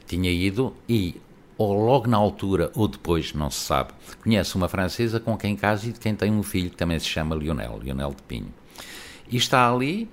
Tinha 0.06 0.32
ido 0.32 0.76
e 0.88 1.22
ou 1.60 1.74
logo 1.74 2.08
na 2.08 2.16
altura 2.16 2.72
ou 2.74 2.88
depois, 2.88 3.34
não 3.34 3.52
se 3.52 3.60
sabe, 3.60 3.92
conhece 4.24 4.56
uma 4.56 4.70
francesa 4.70 5.20
com 5.20 5.38
quem 5.38 5.58
casa 5.58 5.90
e 5.90 5.92
de 5.92 6.00
quem 6.00 6.16
tem 6.16 6.32
um 6.32 6.42
filho 6.42 6.70
que 6.70 6.78
também 6.78 6.98
se 6.98 7.06
chama 7.06 7.36
Lionel, 7.36 7.78
Lionel 7.84 8.12
de 8.12 8.24
Pinho. 8.24 8.54
E 9.30 9.36
está 9.36 9.70
ali 9.70 10.10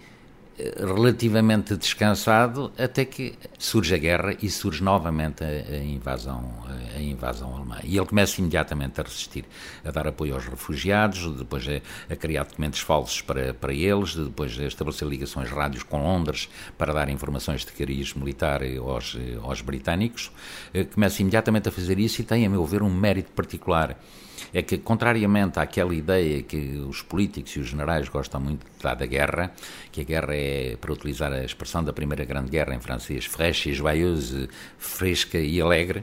relativamente 0.78 1.76
descansado 1.76 2.72
até 2.78 3.04
que 3.04 3.34
surge 3.58 3.94
a 3.94 3.98
guerra 3.98 4.36
e 4.40 4.48
surge 4.48 4.82
novamente 4.82 5.44
a, 5.44 5.76
invasão 5.78 6.64
a 6.94 7.00
invasão 7.00 7.54
alemã. 7.54 7.78
E 7.84 7.96
ele 7.96 8.06
começa 8.06 8.40
imediatamente 8.40 9.00
a 9.00 9.04
resistir 9.04 9.44
a 9.84 9.90
dar 9.90 10.06
apoio 10.06 10.34
aos 10.34 10.46
refugiados 10.46 11.36
depois 11.36 11.66
a, 11.68 12.12
a 12.12 12.16
criar 12.16 12.44
documentos 12.44 12.80
falsos 12.80 13.20
para, 13.20 13.52
para 13.52 13.74
eles 13.74 14.14
depois 14.14 14.58
a 14.58 14.64
estabelecer 14.64 15.06
ligações 15.06 15.50
rádios 15.50 15.82
com 15.82 16.02
Londres 16.02 16.48
para 16.78 16.92
dar 16.92 17.08
informações 17.08 17.64
de 17.64 17.72
cariz 17.72 18.14
militar 18.14 18.62
aos, 18.62 19.16
aos 19.42 19.60
britânicos. 19.60 20.30
Eh, 20.72 20.84
começa 20.84 21.20
imediatamente 21.20 21.68
a 21.68 21.72
fazer 21.72 21.98
isso 21.98 22.20
e 22.20 22.24
tem 22.24 22.46
a 22.46 22.50
meu 22.50 22.64
ver 22.64 22.82
um 22.82 22.90
mérito 22.90 23.30
particular 23.32 23.98
é 24.52 24.62
que, 24.62 24.78
contrariamente 24.78 25.58
àquela 25.58 25.94
ideia 25.94 26.42
que 26.42 26.78
os 26.88 27.02
políticos 27.02 27.56
e 27.56 27.60
os 27.60 27.68
generais 27.68 28.08
gostam 28.08 28.40
muito 28.40 28.64
de 28.64 28.82
dar 28.82 28.94
da 28.94 29.06
guerra, 29.06 29.52
que 29.92 30.00
a 30.00 30.04
guerra 30.04 30.34
é, 30.34 30.76
para 30.80 30.92
utilizar 30.92 31.32
a 31.32 31.44
expressão 31.44 31.82
da 31.82 31.92
Primeira 31.92 32.24
Grande 32.24 32.50
Guerra 32.50 32.74
em 32.74 32.80
francês, 32.80 33.24
fraîche 33.24 33.72
joyeuse, 33.72 34.48
fresca 34.78 35.38
e 35.38 35.60
alegre, 35.60 36.02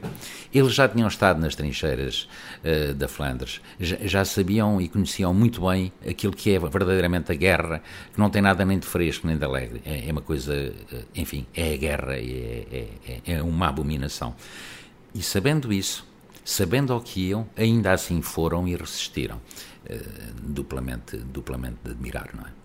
eles 0.52 0.74
já 0.74 0.88
tinham 0.88 1.08
estado 1.08 1.40
nas 1.40 1.54
trincheiras 1.54 2.28
uh, 2.64 2.94
da 2.94 3.08
Flandres, 3.08 3.60
já, 3.78 3.96
já, 4.02 4.24
sabiam 4.24 4.80
e 4.80 4.88
conheciam 4.88 5.32
muito 5.32 5.66
bem 5.68 5.92
aquilo 6.08 6.32
que 6.32 6.54
é 6.54 6.58
verdadeiramente 6.58 7.32
a 7.32 7.34
guerra, 7.34 7.82
que 8.12 8.18
não 8.18 8.30
tem 8.30 8.42
nada 8.42 8.64
nem 8.64 8.78
de 8.78 8.86
fresco 8.86 9.26
nem 9.26 9.36
de 9.36 9.44
alegre, 9.44 9.80
é, 9.84 10.08
é 10.08 10.12
uma 10.12 10.22
coisa, 10.22 10.52
uh, 10.92 11.04
enfim, 11.14 11.46
é 11.54 11.74
a 11.74 11.76
guerra, 11.76 12.14
é, 12.14 12.66
é, 12.72 12.88
é, 13.06 13.34
é 13.34 13.42
uma 13.42 13.68
abominação. 13.68 14.34
E 15.14 15.22
sabendo 15.22 15.72
isso, 15.72 16.04
sabendo 16.44 16.92
ao 16.92 17.00
que 17.00 17.28
iam, 17.28 17.48
ainda 17.56 17.92
assim 17.92 18.20
foram 18.20 18.68
e 18.68 18.76
resistiram. 18.76 19.40
Uh, 19.84 20.32
duplamente, 20.42 21.16
duplamente 21.16 21.76
de 21.84 21.90
admirar, 21.90 22.30
não 22.34 22.44
é? 22.44 22.64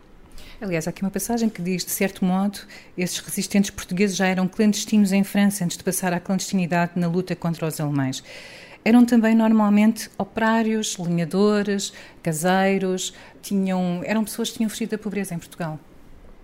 Aliás, 0.62 0.88
há 0.88 0.90
aqui 0.90 1.04
uma 1.04 1.12
passagem 1.12 1.48
que 1.48 1.62
diz, 1.62 1.86
de 1.86 1.92
certo 1.92 2.26
modo, 2.26 2.60
esses 2.98 3.18
resistentes 3.20 3.70
portugueses 3.70 4.18
já 4.18 4.28
eram 4.28 4.46
clandestinos 4.46 5.14
em 5.14 5.24
França 5.24 5.64
antes 5.64 5.78
de 5.78 5.84
passar 5.84 6.12
à 6.12 6.20
clandestinidade 6.20 6.92
na 6.98 7.08
luta 7.08 7.34
contra 7.34 7.66
os 7.66 7.80
alemães. 7.80 8.22
Eram 8.84 9.06
também 9.06 9.34
normalmente 9.34 10.10
operários, 10.18 10.96
linhadores, 10.96 11.94
caseiros, 12.22 13.14
tinham, 13.42 14.02
eram 14.04 14.24
pessoas 14.26 14.50
que 14.50 14.58
tinham 14.58 14.70
fugido 14.70 14.92
da 14.92 14.98
pobreza 14.98 15.34
em 15.34 15.40
Portugal. 15.40 15.80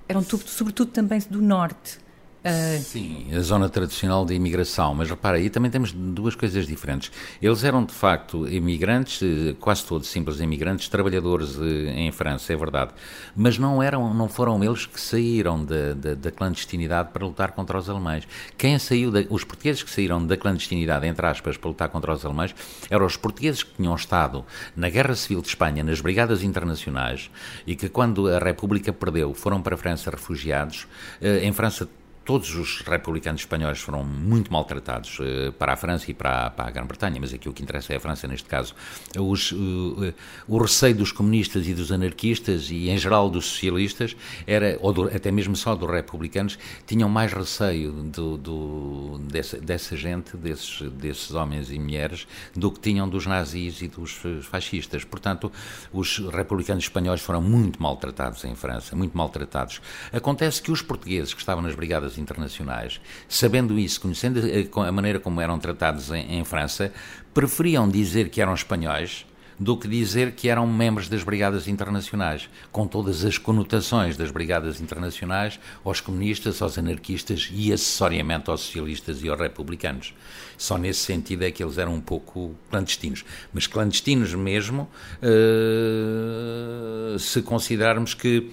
Eram 0.08 0.24
tudo, 0.24 0.48
sobretudo 0.48 0.92
também 0.92 1.20
do 1.30 1.42
norte. 1.42 1.98
Uh... 2.46 2.80
Sim, 2.80 3.26
a 3.36 3.40
zona 3.40 3.68
tradicional 3.68 4.24
de 4.24 4.36
imigração, 4.36 4.94
mas 4.94 5.10
repara, 5.10 5.38
aí 5.38 5.50
também 5.50 5.72
temos 5.72 5.92
duas 5.92 6.36
coisas 6.36 6.68
diferentes. 6.68 7.12
Eles 7.42 7.64
eram 7.64 7.84
de 7.84 7.94
facto 7.94 8.48
imigrantes, 8.48 9.24
eh, 9.24 9.56
quase 9.60 9.84
todos 9.84 10.08
simples 10.08 10.40
imigrantes, 10.40 10.88
trabalhadores 10.88 11.58
eh, 11.60 12.02
em 12.02 12.12
França, 12.12 12.54
é 12.54 12.56
verdade, 12.56 12.92
mas 13.36 13.58
não 13.58 13.82
eram, 13.82 14.14
não 14.14 14.30
foram 14.30 14.64
eles 14.64 14.86
que 14.86 15.02
saíram 15.02 15.66
da, 15.66 15.94
da, 15.96 16.14
da 16.14 16.32
clandestinidade 16.32 17.10
para 17.12 17.26
lutar 17.26 17.52
contra 17.54 17.80
os 17.80 17.90
alemães. 17.90 18.28
Quem 18.56 18.78
saiu, 18.78 19.10
da, 19.10 19.22
os 19.30 19.44
portugueses 19.44 19.82
que 19.82 19.90
saíram 19.90 20.24
da 20.24 20.38
clandestinidade, 20.38 21.08
entre 21.08 21.26
aspas, 21.26 21.58
para 21.58 21.70
lutar 21.70 21.90
contra 21.90 22.14
os 22.14 22.24
alemães, 22.24 22.54
eram 22.92 23.08
os 23.08 23.18
portugueses 23.18 23.64
que 23.64 23.74
tinham 23.74 23.96
estado 23.96 24.46
na 24.76 24.88
Guerra 24.88 25.16
Civil 25.16 25.42
de 25.42 25.48
Espanha, 25.48 25.84
nas 25.84 26.00
Brigadas 26.00 26.44
Internacionais, 26.44 27.32
e 27.66 27.76
que 27.76 27.90
quando 27.90 28.28
a 28.28 28.38
República 28.38 28.94
perdeu, 28.94 29.34
foram 29.34 29.64
para 29.64 29.74
a 29.74 29.78
França 29.78 30.12
refugiados. 30.12 30.86
Eh, 31.20 31.44
em 31.44 31.52
França 31.52 31.90
todos 32.26 32.56
os 32.56 32.82
republicanos 32.82 33.42
espanhóis 33.42 33.80
foram 33.80 34.04
muito 34.04 34.52
maltratados 34.52 35.20
uh, 35.20 35.54
para 35.54 35.74
a 35.74 35.76
França 35.76 36.10
e 36.10 36.14
para, 36.14 36.50
para 36.50 36.68
a 36.68 36.72
Grã-Bretanha, 36.72 37.18
mas 37.22 37.32
aqui 37.32 37.48
o 37.48 37.54
que 37.54 37.62
interessa 37.62 37.94
é 37.94 37.98
a 37.98 38.00
França 38.00 38.28
neste 38.28 38.50
caso. 38.50 38.74
Os, 39.18 39.52
uh, 39.52 40.14
o 40.48 40.58
receio 40.58 40.96
dos 40.96 41.12
comunistas 41.12 41.68
e 41.68 41.74
dos 41.74 41.92
anarquistas 41.92 42.72
e 42.72 42.90
em 42.90 42.98
geral 42.98 43.30
dos 43.30 43.46
socialistas 43.46 44.18
era, 44.48 44.78
ou 44.82 44.92
do, 44.92 45.04
até 45.04 45.32
mesmo 45.32 45.56
só 45.56 45.76
dos 45.76 45.90
republicanos, 45.90 46.58
tinham 46.88 47.08
mais 47.08 47.32
receio 47.32 47.92
do, 47.92 48.38
do, 48.38 49.20
dessa, 49.20 49.58
dessa 49.60 49.96
gente, 49.96 50.36
desses, 50.36 50.82
desses 50.94 51.32
homens 51.32 51.72
e 51.72 51.78
mulheres, 51.78 52.28
do 52.56 52.72
que 52.72 52.80
tinham 52.80 53.08
dos 53.08 53.28
nazis 53.28 53.82
e 53.84 53.88
dos 53.88 54.20
fascistas. 54.42 55.04
Portanto, 55.04 55.52
os 55.94 56.18
republicanos 56.18 56.86
espanhóis 56.86 57.22
foram 57.22 57.42
muito 57.42 57.82
maltratados 57.82 58.44
em 58.46 58.56
França, 58.56 58.96
muito 58.96 59.16
maltratados. 59.16 59.80
Acontece 60.12 60.60
que 60.62 60.72
os 60.72 60.82
portugueses 60.82 61.32
que 61.32 61.40
estavam 61.40 61.64
nas 61.64 61.76
brigadas 61.76 62.15
internacionais, 62.18 63.00
sabendo 63.28 63.78
isso, 63.78 64.02
conhecendo 64.02 64.42
a 64.76 64.92
maneira 64.92 65.20
como 65.20 65.42
eram 65.42 65.60
tratados 65.60 66.12
em, 66.12 66.40
em 66.40 66.44
França, 66.44 66.92
preferiam 67.34 67.90
dizer 67.90 68.30
que 68.30 68.42
eram 68.42 68.54
espanhóis 68.54 69.26
do 69.60 69.78
que 69.78 69.88
dizer 69.88 70.34
que 70.34 70.50
eram 70.50 70.68
membros 70.68 71.08
das 71.08 71.24
Brigadas 71.24 71.68
Internacionais, 71.68 72.50
com 72.72 72.86
todas 72.88 73.24
as 73.24 73.38
conotações 73.38 74.18
das 74.18 74.32
Brigadas 74.32 74.82
Internacionais 74.82 75.60
aos 75.84 76.02
comunistas, 76.02 76.62
aos 76.62 76.78
anarquistas 76.78 77.50
e 77.54 77.72
acessoriamente 77.72 78.50
aos 78.50 78.62
socialistas 78.62 79.24
e 79.24 79.30
aos 79.30 79.40
republicanos. 79.40 80.14
Só 80.58 80.78
nesse 80.78 81.00
sentido 81.02 81.44
é 81.44 81.52
que 81.52 81.64
eles 81.64 81.78
eram 81.78 81.94
um 81.94 82.02
pouco 82.02 82.54
clandestinos. 82.70 83.24
Mas 83.54 83.68
clandestinos 83.68 84.34
mesmo, 84.34 84.90
uh, 85.22 87.18
se 87.18 87.42
considerarmos 87.42 88.14
que 88.14 88.52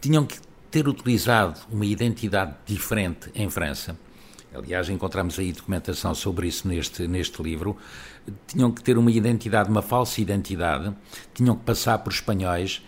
tinham 0.00 0.24
que 0.24 0.38
ter 0.70 0.88
utilizado 0.88 1.60
uma 1.70 1.84
identidade 1.84 2.54
diferente 2.64 3.30
em 3.34 3.50
França, 3.50 3.98
aliás, 4.54 4.88
encontramos 4.88 5.38
aí 5.38 5.52
documentação 5.52 6.14
sobre 6.14 6.48
isso 6.48 6.66
neste, 6.68 7.06
neste 7.06 7.42
livro, 7.42 7.76
tinham 8.46 8.70
que 8.70 8.82
ter 8.82 8.96
uma 8.98 9.10
identidade, 9.10 9.68
uma 9.68 9.82
falsa 9.82 10.20
identidade, 10.20 10.94
tinham 11.34 11.56
que 11.56 11.64
passar 11.64 11.98
por 11.98 12.12
espanhóis 12.12 12.82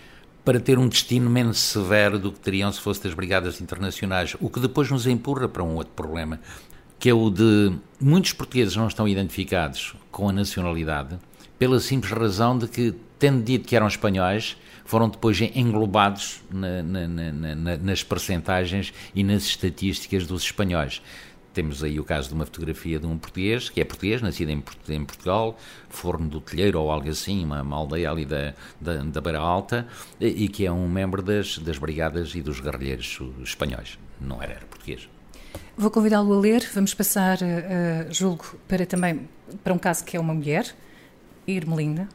para 0.44 0.58
ter 0.58 0.78
um 0.78 0.88
destino 0.88 1.30
menos 1.30 1.58
severo 1.58 2.18
do 2.18 2.32
que 2.32 2.40
teriam 2.40 2.72
se 2.72 2.80
fosse 2.80 3.02
das 3.02 3.14
Brigadas 3.14 3.60
Internacionais, 3.60 4.36
o 4.40 4.50
que 4.50 4.58
depois 4.58 4.90
nos 4.90 5.06
empurra 5.06 5.48
para 5.48 5.62
um 5.62 5.76
outro 5.76 5.92
problema, 5.94 6.40
que 6.98 7.08
é 7.08 7.14
o 7.14 7.30
de 7.30 7.72
muitos 8.00 8.32
portugueses 8.32 8.76
não 8.76 8.88
estão 8.88 9.06
identificados 9.06 9.94
com 10.10 10.28
a 10.28 10.32
nacionalidade, 10.32 11.18
pela 11.58 11.78
simples 11.78 12.12
razão 12.12 12.58
de 12.58 12.66
que, 12.66 12.94
tendo 13.18 13.42
dito 13.42 13.68
que 13.68 13.76
eram 13.76 13.86
espanhóis, 13.86 14.56
foram 14.84 15.08
depois 15.08 15.40
englobados 15.40 16.40
na, 16.50 16.82
na, 16.82 17.08
na, 17.08 17.76
nas 17.76 18.02
percentagens 18.02 18.92
e 19.14 19.22
nas 19.22 19.44
estatísticas 19.44 20.26
dos 20.26 20.42
espanhóis. 20.42 21.02
Temos 21.52 21.84
aí 21.84 22.00
o 22.00 22.04
caso 22.04 22.28
de 22.28 22.34
uma 22.34 22.46
fotografia 22.46 22.98
de 22.98 23.06
um 23.06 23.18
português, 23.18 23.68
que 23.68 23.80
é 23.80 23.84
português, 23.84 24.22
nascido 24.22 24.48
em, 24.48 24.64
em 24.88 25.04
Portugal, 25.04 25.58
Forno 25.90 26.26
do 26.28 26.40
Telheiro 26.40 26.80
ou 26.80 26.90
algo 26.90 27.08
assim, 27.10 27.44
uma, 27.44 27.60
uma 27.60 27.76
aldeia 27.76 28.10
ali 28.10 28.24
da, 28.24 28.54
da, 28.80 28.96
da, 29.02 29.20
Beira 29.20 29.38
Alta, 29.38 29.86
e 30.18 30.48
que 30.48 30.64
é 30.64 30.72
um 30.72 30.88
membro 30.88 31.22
das, 31.22 31.58
das 31.58 31.76
brigadas 31.76 32.34
e 32.34 32.40
dos 32.40 32.58
guerrilheiros 32.58 33.20
espanhóis. 33.42 33.98
Não 34.18 34.42
era, 34.42 34.54
era 34.54 34.66
português. 34.66 35.08
Vou 35.76 35.90
convidá-lo 35.90 36.32
a 36.32 36.40
ler. 36.40 36.66
Vamos 36.74 36.94
passar, 36.94 37.38
uh, 37.38 38.12
julgo, 38.12 38.56
para 38.66 38.86
também 38.86 39.28
para 39.62 39.74
um 39.74 39.78
caso 39.78 40.04
que 40.04 40.16
é 40.16 40.20
uma 40.20 40.32
mulher, 40.32 40.74
Irmelinda. 41.46 42.08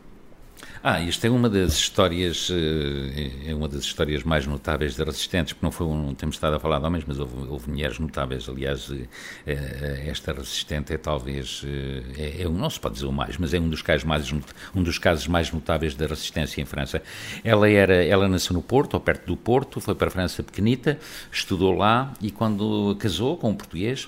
Ah, 0.83 1.01
isto 1.01 1.25
é 1.25 1.29
uma 1.29 1.49
das 1.49 1.73
histórias, 1.73 2.49
eh, 2.51 3.49
é 3.49 3.53
uma 3.53 3.67
das 3.67 3.83
histórias 3.83 4.23
mais 4.23 4.45
notáveis 4.45 4.95
de 4.95 5.03
resistentes, 5.03 5.53
porque 5.53 5.65
não 5.65 5.71
foi 5.71 5.87
um, 5.87 6.13
temos 6.13 6.35
estado 6.35 6.55
a 6.55 6.59
falar 6.59 6.79
de 6.79 6.85
homens, 6.85 7.03
mas 7.05 7.19
houve, 7.19 7.35
houve 7.49 7.69
mulheres 7.69 7.99
notáveis. 7.99 8.47
Aliás, 8.47 8.89
eh, 8.91 9.07
eh, 9.45 10.05
esta 10.07 10.31
resistente 10.31 10.93
é 10.93 10.97
talvez, 10.97 11.63
é, 12.17 12.43
é, 12.43 12.49
não 12.49 12.69
se 12.69 12.79
pode 12.79 12.95
dizer 12.95 13.05
o 13.05 13.11
mais, 13.11 13.37
mas 13.37 13.53
é 13.53 13.59
um 13.59 13.67
dos 13.67 13.81
casos 13.81 14.03
mais, 14.03 14.31
um 14.75 14.83
dos 14.83 14.97
casos 14.97 15.27
mais 15.27 15.51
notáveis 15.51 15.95
da 15.95 16.05
resistência 16.05 16.61
em 16.61 16.65
França. 16.65 17.01
Ela 17.43 17.69
era, 17.69 18.05
ela 18.05 18.27
nasceu 18.27 18.53
no 18.53 18.61
Porto, 18.61 18.93
ou 18.93 18.99
perto 18.99 19.25
do 19.25 19.35
Porto, 19.35 19.81
foi 19.81 19.95
para 19.95 20.07
a 20.07 20.11
França 20.11 20.43
pequenita, 20.43 20.99
estudou 21.31 21.75
lá 21.75 22.13
e 22.21 22.31
quando 22.31 22.95
casou 22.99 23.35
com 23.37 23.49
um 23.49 23.55
português, 23.55 24.07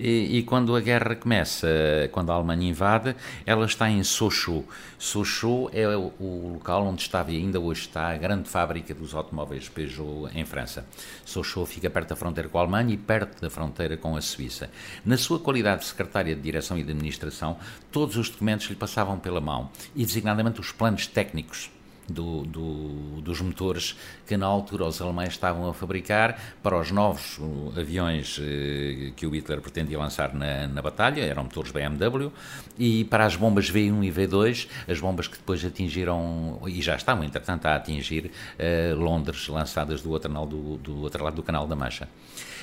e, 0.00 0.38
e, 0.38 0.42
quando 0.42 0.74
a 0.74 0.80
guerra 0.80 1.14
começa, 1.14 1.68
quando 2.10 2.32
a 2.32 2.34
Alemanha 2.34 2.68
invade, 2.68 3.14
ela 3.44 3.66
está 3.66 3.90
em 3.90 4.02
Sochaux. 4.02 4.64
Sochaux 4.98 5.70
é 5.74 5.86
o, 5.94 6.12
o 6.18 6.52
local 6.54 6.86
onde 6.86 7.02
estava 7.02 7.30
e 7.30 7.36
ainda 7.36 7.60
hoje 7.60 7.82
está 7.82 8.08
a 8.08 8.16
grande 8.16 8.48
fábrica 8.48 8.94
dos 8.94 9.14
automóveis 9.14 9.68
Peugeot 9.68 10.30
em 10.34 10.44
França. 10.46 10.86
Sochaux 11.24 11.70
fica 11.70 11.90
perto 11.90 12.08
da 12.08 12.16
fronteira 12.16 12.48
com 12.48 12.56
a 12.56 12.62
Alemanha 12.62 12.94
e 12.94 12.96
perto 12.96 13.42
da 13.42 13.50
fronteira 13.50 13.96
com 13.98 14.16
a 14.16 14.22
Suíça. 14.22 14.70
Na 15.04 15.18
sua 15.18 15.38
qualidade 15.38 15.82
de 15.82 15.88
secretária 15.88 16.34
de 16.34 16.40
Direção 16.40 16.78
e 16.78 16.82
de 16.82 16.92
Administração, 16.92 17.58
todos 17.92 18.16
os 18.16 18.30
documentos 18.30 18.68
lhe 18.68 18.76
passavam 18.76 19.18
pela 19.18 19.40
mão, 19.40 19.70
e 19.94 20.04
designadamente 20.04 20.60
os 20.60 20.72
planos 20.72 21.06
técnicos 21.06 21.70
do, 22.10 22.42
do, 22.42 23.20
dos 23.22 23.40
motores 23.40 23.96
que 24.26 24.36
na 24.36 24.46
altura 24.46 24.84
os 24.84 25.00
alemães 25.00 25.30
estavam 25.30 25.68
a 25.68 25.74
fabricar 25.74 26.38
para 26.62 26.78
os 26.78 26.90
novos 26.90 27.38
uh, 27.38 27.72
aviões 27.78 28.38
uh, 28.38 29.12
que 29.16 29.26
o 29.26 29.30
Hitler 29.30 29.60
pretendia 29.60 29.98
lançar 29.98 30.34
na, 30.34 30.66
na 30.66 30.82
batalha, 30.82 31.22
eram 31.22 31.44
motores 31.44 31.72
BMW, 31.72 32.30
e 32.78 33.04
para 33.04 33.24
as 33.24 33.36
bombas 33.36 33.70
V1 33.70 34.04
e 34.04 34.10
V2, 34.10 34.68
as 34.88 35.00
bombas 35.00 35.28
que 35.28 35.36
depois 35.36 35.64
atingiram, 35.64 36.60
e 36.66 36.82
já 36.82 36.96
estavam 36.96 37.24
entretanto 37.24 37.66
a 37.66 37.76
atingir 37.76 38.30
uh, 38.58 38.98
Londres, 38.98 39.48
lançadas 39.48 40.02
do 40.02 40.10
outro, 40.10 40.30
do, 40.46 40.76
do 40.78 41.02
outro 41.02 41.24
lado 41.24 41.36
do 41.36 41.42
Canal 41.42 41.66
da 41.66 41.76
Mancha. 41.76 42.08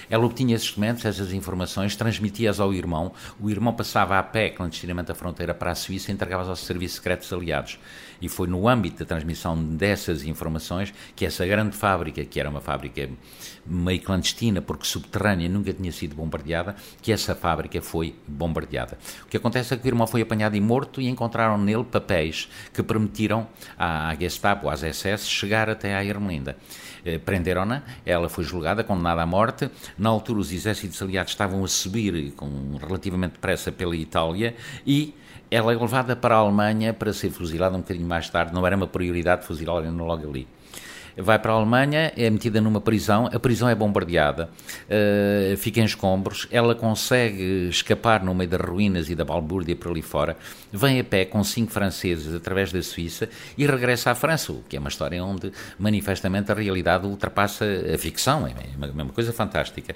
Ela 0.10 0.26
obtinha 0.26 0.56
esses 0.56 0.70
documentos, 0.70 1.06
essas 1.06 1.34
informações, 1.34 1.96
transmitia-as 1.96 2.60
ao 2.60 2.74
irmão. 2.74 3.12
O 3.40 3.50
irmão 3.50 3.74
passava 3.74 4.18
a 4.18 4.24
pé 4.24 4.50
clandestinamente 4.50 5.12
a 5.12 5.16
fronteira 5.16 5.54
para 5.54 5.72
a 5.72 5.76
Suíça 5.76 6.12
e 6.12 6.14
entregava-as 6.14 6.50
aos 6.50 6.60
serviços 6.60 6.98
secretos 6.98 7.32
aliados. 7.34 7.80
E 8.22 8.28
foi 8.28 8.48
no 8.48 8.68
âmbito 8.68 9.00
da 9.00 9.06
transmissão 9.06 9.62
dessas 9.64 10.24
informações 10.24 10.94
que 11.16 11.26
essa 11.26 11.46
grande 11.46 11.76
fábrica, 11.76 12.24
que 12.26 12.40
era 12.40 12.50
uma 12.50 12.62
fábrica 12.62 13.10
meio 13.66 14.02
clandestina, 14.02 14.62
porque 14.62 14.86
subterrânea, 14.86 15.48
nunca 15.48 15.74
tinha 15.74 15.92
sido 15.92 16.16
bombardeada, 16.16 16.76
que 17.02 17.12
essa 17.12 17.36
fábrica 17.36 17.82
foi 17.82 18.16
bombardeada. 18.28 18.98
O 19.24 19.28
que 19.28 19.38
acontece 19.38 19.74
é 19.74 19.78
que 19.78 19.86
o 19.86 19.90
irmão 19.90 20.08
foi 20.08 20.22
apanhado 20.22 20.56
e 20.56 20.62
morto 20.62 21.02
e 21.02 21.08
encontraram 21.08 21.58
nele 21.58 21.84
papéis 21.84 22.50
que 22.74 22.82
permitiram 22.82 23.48
à 23.78 24.16
Gestapo, 24.20 24.70
às 24.70 24.82
SS, 24.82 25.28
chegar 25.28 25.70
até 25.70 25.96
à 25.96 26.04
Ermelinda. 26.04 26.58
Eh, 27.08 27.18
prenderam-na, 27.18 27.84
ela 28.06 28.28
foi 28.28 28.44
julgada, 28.44 28.84
condenada 28.84 29.22
à 29.22 29.26
morte. 29.26 29.70
Na 29.98 30.10
altura, 30.10 30.40
os 30.40 30.52
exércitos 30.52 31.02
aliados 31.02 31.32
estavam 31.32 31.64
a 31.64 31.68
subir 31.68 32.34
com 32.34 32.76
relativamente 32.86 33.34
depressa 33.34 33.72
pela 33.72 33.96
Itália 33.96 34.54
e 34.86 35.16
ela 35.50 35.72
é 35.72 35.78
levada 35.78 36.18
para 36.18 36.36
a 36.36 36.40
Alemanha 36.40 36.94
para 36.94 37.14
ser 37.14 37.30
fuzilada 37.30 37.78
um 37.78 37.80
bocadinho 37.80 38.06
mais 38.06 38.30
tarde. 38.30 38.54
Não 38.54 38.68
era 38.68 38.76
uma 38.76 38.88
prioridade 38.88 39.46
fuzilar 39.46 39.82
logo 39.90 40.30
ali 40.30 40.46
vai 41.18 41.40
para 41.40 41.52
a 41.52 41.56
Alemanha, 41.56 42.14
é 42.16 42.30
metida 42.30 42.62
numa 42.62 42.80
prisão, 42.80 43.28
a 43.32 43.40
prisão 43.40 43.68
é 43.68 43.76
bombardeada, 43.76 44.50
uh, 44.86 45.58
fica 45.58 45.80
em 45.80 45.86
escombros, 45.86 46.48
ela 46.52 46.76
consegue 46.76 47.68
escapar 47.70 48.24
no 48.24 48.34
meio 48.36 48.50
das 48.50 48.62
ruínas 48.62 49.10
e 49.10 49.16
da 49.16 49.26
balbúrdia 49.26 49.76
por 49.76 49.92
ali 49.92 50.02
fora, 50.02 50.38
vem 50.72 51.00
a 51.00 51.04
pé 51.04 51.26
com 51.26 51.44
cinco 51.44 51.72
franceses 51.72 52.34
através 52.34 52.72
da 52.72 52.82
Suíça 52.82 53.30
e 53.58 53.66
regressa 53.66 54.12
à 54.12 54.16
França, 54.16 54.52
o 54.52 54.64
que 54.70 54.78
é 54.78 54.80
uma 54.80 54.90
história 54.90 55.24
onde 55.24 55.52
manifestamente 55.80 56.52
a 56.52 56.56
realidade 56.56 57.08
ultrapassa 57.08 57.66
a 57.94 57.98
ficção, 57.98 58.48
é 58.48 58.54
uma, 58.78 58.88
é 58.88 59.04
uma 59.04 59.14
coisa 59.14 59.34
fantástica. 59.34 59.96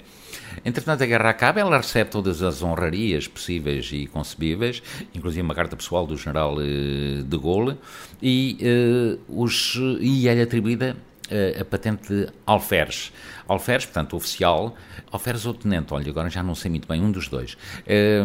Entretanto, 0.64 1.02
a 1.02 1.06
guerra 1.06 1.30
acaba, 1.30 1.60
ela 1.60 1.76
recebe 1.76 2.10
todas 2.10 2.42
as 2.42 2.62
honrarias 2.62 3.28
possíveis 3.28 3.88
e 3.92 4.06
concebíveis, 4.06 4.82
inclusive 5.14 5.42
uma 5.42 5.54
carta 5.54 5.76
pessoal 5.76 6.06
do 6.06 6.16
general 6.16 6.56
uh, 6.56 7.22
de 7.22 7.38
Gaulle, 7.38 7.76
e, 8.20 8.58
uh, 9.28 9.42
os, 9.42 9.78
e 10.00 10.28
é-lhe 10.28 10.42
atribuída 10.42 10.96
a 11.60 11.64
patente 11.64 12.08
de 12.08 12.28
alferes. 12.46 13.12
Alferes, 13.48 13.84
portanto, 13.86 14.16
oficial, 14.16 14.74
alferes 15.10 15.44
ou 15.44 15.52
tenente, 15.52 15.92
olha, 15.92 16.08
agora 16.08 16.30
já 16.30 16.42
não 16.42 16.54
sei 16.54 16.70
muito 16.70 16.88
bem, 16.88 17.02
um 17.02 17.10
dos 17.10 17.28
dois. 17.28 17.56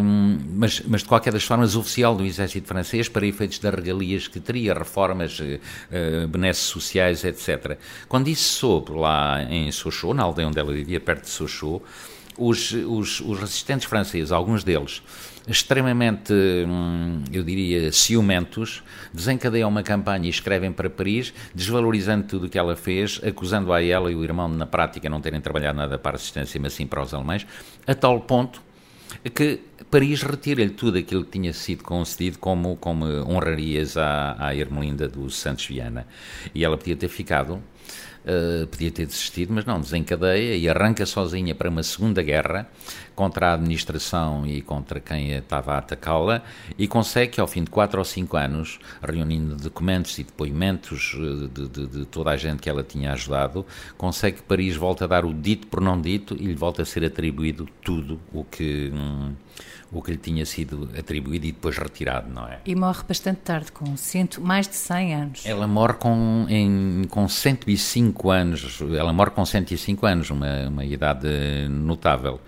Um, 0.02 0.38
mas, 0.54 0.82
mas, 0.88 1.02
de 1.02 1.08
qualquer 1.08 1.34
das 1.34 1.44
formas, 1.44 1.76
oficial 1.76 2.16
do 2.16 2.26
exército 2.26 2.68
francês 2.68 3.10
para 3.10 3.26
efeitos 3.26 3.60
das 3.60 3.74
regalias 3.74 4.28
que 4.28 4.40
teria, 4.40 4.74
reformas, 4.74 5.40
uh, 5.40 6.28
benesses 6.28 6.64
sociais, 6.64 7.24
etc. 7.24 7.78
Quando 8.08 8.28
isso 8.28 8.58
soube 8.58 8.92
lá 8.92 9.44
em 9.44 9.72
Sochaux, 9.72 10.16
na 10.16 10.24
aldeia 10.24 10.48
onde 10.48 10.60
ela 10.60 10.72
vivia, 10.72 11.00
perto 11.00 11.24
de 11.24 11.30
Sochaux, 11.30 11.84
os, 12.38 12.72
os, 12.72 13.20
os 13.20 13.40
resistentes 13.40 13.86
franceses, 13.86 14.32
alguns 14.32 14.64
deles, 14.64 15.02
extremamente, 15.48 16.34
hum, 16.34 17.24
eu 17.32 17.44
diria, 17.44 17.92
ciumentos, 17.92 18.84
desencadeiam 19.14 19.70
uma 19.70 19.82
campanha 19.82 20.28
e 20.28 20.30
escrevem 20.30 20.72
para 20.72 20.90
Paris, 20.90 21.34
desvalorizando 21.56 22.28
tudo 22.28 22.48
o 22.48 22.50
que 22.50 22.58
ela 22.58 22.76
fez, 22.76 23.22
acusando 23.24 23.72
a 23.72 23.82
ela 23.82 24.12
e 24.12 24.16
o 24.16 24.24
irmão, 24.24 24.48
na 24.48 24.66
prática, 24.66 25.10
não 25.10 25.22
terem 25.22 25.40
trabalhado 25.40 25.78
nada 25.78 25.98
para 25.98 26.14
a 26.14 26.16
assistência, 26.16 26.60
mas 26.60 26.74
sim 26.74 26.86
para 26.86 27.02
os 27.02 27.14
alemães, 27.14 27.48
a 27.86 27.96
tal 27.96 28.20
ponto 28.22 28.62
que 29.34 29.62
Paris 29.90 30.22
retira-lhe 30.22 30.72
tudo 30.72 30.98
aquilo 30.98 31.24
que 31.24 31.32
tinha 31.32 31.54
sido 31.54 31.84
concedido 31.84 32.38
como, 32.40 32.76
como 32.76 33.06
honrarias 33.06 33.96
à, 33.96 34.36
à 34.38 34.56
Ermelinda 34.56 35.08
dos 35.08 35.38
Santos 35.38 35.66
Viana. 35.66 36.06
E 36.54 36.64
ela 36.64 36.78
podia 36.78 36.96
ter 36.96 37.08
ficado 37.08 37.62
uh, 38.28 38.68
podia 38.68 38.92
ter 38.92 39.06
desistido, 39.06 39.54
mas 39.54 39.66
não, 39.66 39.80
desencadeia 39.80 40.56
e 40.56 40.68
arranca 40.70 41.06
sozinha 41.06 41.56
para 41.56 41.70
uma 41.70 41.82
segunda 41.82 42.22
guerra 42.22 42.70
contra 43.16 43.48
a 43.50 43.54
administração 43.54 44.46
e 44.46 44.62
contra 44.62 45.00
quem 45.00 45.32
estava 45.32 45.74
a 45.74 45.78
atacá-la 45.80 46.44
e 46.78 46.88
consegue 46.88 47.34
que 47.34 47.42
ao 47.42 47.48
fim 47.48 47.64
de 47.64 47.72
quatro 47.72 47.98
ou 47.98 48.06
cinco 48.06 48.38
anos, 48.38 48.80
reunindo 49.02 49.56
documentos 49.56 50.20
e 50.20 50.24
depoimentos 50.24 51.16
eh, 51.16 51.48
de, 51.52 51.68
de, 51.68 51.88
de 51.88 52.06
toda 52.06 52.30
a 52.30 52.38
gente 52.38 52.62
que 52.62 52.70
ela 52.70 52.84
tinha 52.84 53.14
ajudado, 53.14 53.66
consegue 53.98 54.38
que 54.38 54.44
Paris 54.44 54.76
volte 54.76 55.04
a 55.04 55.08
dar 55.08 55.26
o 55.26 55.34
dito 55.34 55.66
por 55.66 55.82
não 55.82 56.00
dito 56.00 56.36
e 56.36 56.46
lhe 56.46 56.56
volta 56.56 56.84
a 56.84 56.86
ser 56.86 57.04
atribuído 57.04 57.68
tudo 57.82 58.20
o 58.32 58.44
que... 58.44 58.92
Hum, 58.94 59.34
o 59.92 60.02
que 60.02 60.12
lhe 60.12 60.18
tinha 60.18 60.46
sido 60.46 60.90
atribuído 60.98 61.46
e 61.46 61.52
depois 61.52 61.78
retirado, 61.78 62.30
não 62.34 62.48
é? 62.48 62.60
E 62.66 62.76
morre 62.76 63.04
bastante 63.08 63.40
tarde, 63.42 63.72
com 63.72 63.96
cento, 63.96 64.42
mais 64.42 64.68
de 64.68 64.76
100 64.76 65.16
anos. 65.16 65.46
Ela 65.46 65.68
morre 65.68 65.94
com, 65.94 66.46
em, 66.50 67.04
com 67.10 67.28
105 67.28 68.30
anos, 68.30 68.80
ela 68.96 69.14
morre 69.14 69.32
com 69.32 69.46
105 69.46 70.06
anos, 70.06 70.30
uma, 70.30 70.68
uma 70.68 70.86
idade 70.86 71.28
notável. 71.70 72.42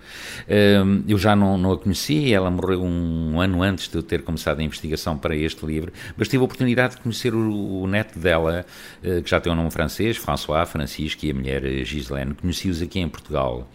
Hum, 0.48 1.02
eu 1.08 1.18
já 1.18 1.34
não, 1.34 1.56
não 1.56 1.72
a 1.72 1.78
conheci, 1.78 2.32
ela 2.32 2.50
morreu 2.50 2.82
um 2.82 3.40
ano 3.40 3.62
antes 3.62 3.88
de 3.88 3.96
eu 3.96 4.02
ter 4.02 4.22
começado 4.22 4.60
a 4.60 4.62
investigação 4.62 5.16
para 5.16 5.34
este 5.34 5.64
livro, 5.64 5.92
mas 6.16 6.28
tive 6.28 6.42
a 6.42 6.44
oportunidade 6.44 6.96
de 6.96 7.02
conhecer 7.02 7.34
o, 7.34 7.82
o 7.82 7.86
neto 7.86 8.18
dela, 8.18 8.66
eh, 9.02 9.20
que 9.22 9.30
já 9.30 9.40
tem 9.40 9.50
o 9.50 9.54
um 9.54 9.58
nome 9.58 9.70
francês, 9.70 10.16
François 10.16 10.68
Francisco, 10.68 11.24
e 11.24 11.30
a 11.30 11.34
mulher 11.34 11.84
Gislaine. 11.84 12.34
Conheci-os 12.34 12.82
aqui 12.82 13.00
em 13.00 13.08
Portugal. 13.08 13.68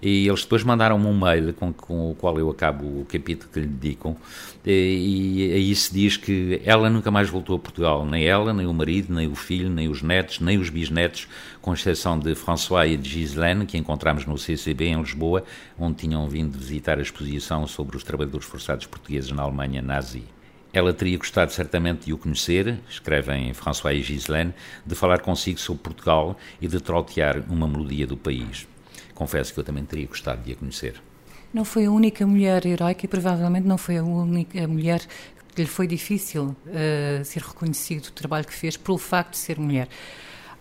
E 0.00 0.28
eles 0.28 0.42
depois 0.42 0.62
mandaram-me 0.62 1.06
um 1.06 1.18
mail 1.18 1.52
com, 1.52 1.72
com, 1.72 2.10
o 2.10 2.14
qual 2.14 2.38
eu 2.38 2.48
acabo 2.50 2.77
o 2.84 3.04
capítulo 3.04 3.50
que 3.52 3.60
lhe 3.60 3.66
dedicam, 3.66 4.16
e, 4.64 5.52
aí 5.52 5.74
se 5.74 5.92
diz 5.92 6.16
que 6.16 6.60
ela 6.64 6.90
nunca 6.90 7.10
mais 7.10 7.28
voltou 7.28 7.56
a 7.56 7.58
Portugal, 7.58 8.04
nem 8.04 8.24
ela, 8.24 8.52
nem 8.52 8.66
o 8.66 8.72
marido, 8.72 9.12
nem 9.12 9.26
o 9.26 9.34
filho, 9.34 9.70
nem 9.70 9.88
os 9.88 10.02
netos, 10.02 10.40
nem 10.40 10.58
os 10.58 10.70
bisnetos, 10.70 11.28
com 11.60 11.72
exceção 11.72 12.18
de 12.18 12.34
François 12.34 12.92
e 12.92 12.96
de 12.96 13.08
Gislaine, 13.08 13.66
que 13.66 13.78
encontramos 13.78 14.26
no 14.26 14.36
CCB 14.36 14.86
em 14.86 15.00
Lisboa, 15.00 15.44
onde 15.78 15.96
tinham 15.96 16.28
vindo 16.28 16.58
visitar 16.58 16.98
a 16.98 17.02
exposição 17.02 17.66
sobre 17.66 17.96
os 17.96 18.02
trabalhadores 18.02 18.46
forçados 18.46 18.86
portugueses 18.86 19.30
na 19.30 19.42
Alemanha 19.42 19.82
nazi. 19.82 20.24
Ela 20.72 20.92
teria 20.92 21.16
gostado 21.16 21.50
certamente 21.50 22.06
de 22.06 22.12
o 22.12 22.18
conhecer, 22.18 22.78
escrevem 22.88 23.54
François 23.54 23.98
e 23.98 24.02
Gislaine, 24.02 24.52
de 24.84 24.94
falar 24.94 25.20
consigo 25.20 25.58
sobre 25.58 25.82
Portugal 25.82 26.38
e 26.60 26.68
de 26.68 26.78
trotear 26.78 27.42
uma 27.48 27.66
melodia 27.66 28.06
do 28.06 28.16
país 28.16 28.66
confesso 29.18 29.52
que 29.52 29.58
eu 29.58 29.64
também 29.64 29.84
teria 29.84 30.06
gostado 30.06 30.40
de 30.42 30.52
a 30.52 30.56
conhecer. 30.56 31.07
Não 31.52 31.64
foi 31.64 31.86
a 31.86 31.90
única 31.90 32.26
mulher 32.26 32.66
heroica 32.66 33.06
e 33.06 33.08
provavelmente 33.08 33.66
não 33.66 33.78
foi 33.78 33.96
a 33.96 34.04
única 34.04 34.68
mulher 34.68 35.00
que 35.54 35.62
lhe 35.62 35.68
foi 35.68 35.86
difícil 35.86 36.54
uh, 36.66 37.24
ser 37.24 37.42
reconhecido 37.42 38.06
o 38.06 38.12
trabalho 38.12 38.46
que 38.46 38.52
fez 38.52 38.76
pelo 38.76 38.98
facto 38.98 39.32
de 39.32 39.38
ser 39.38 39.58
mulher. 39.58 39.88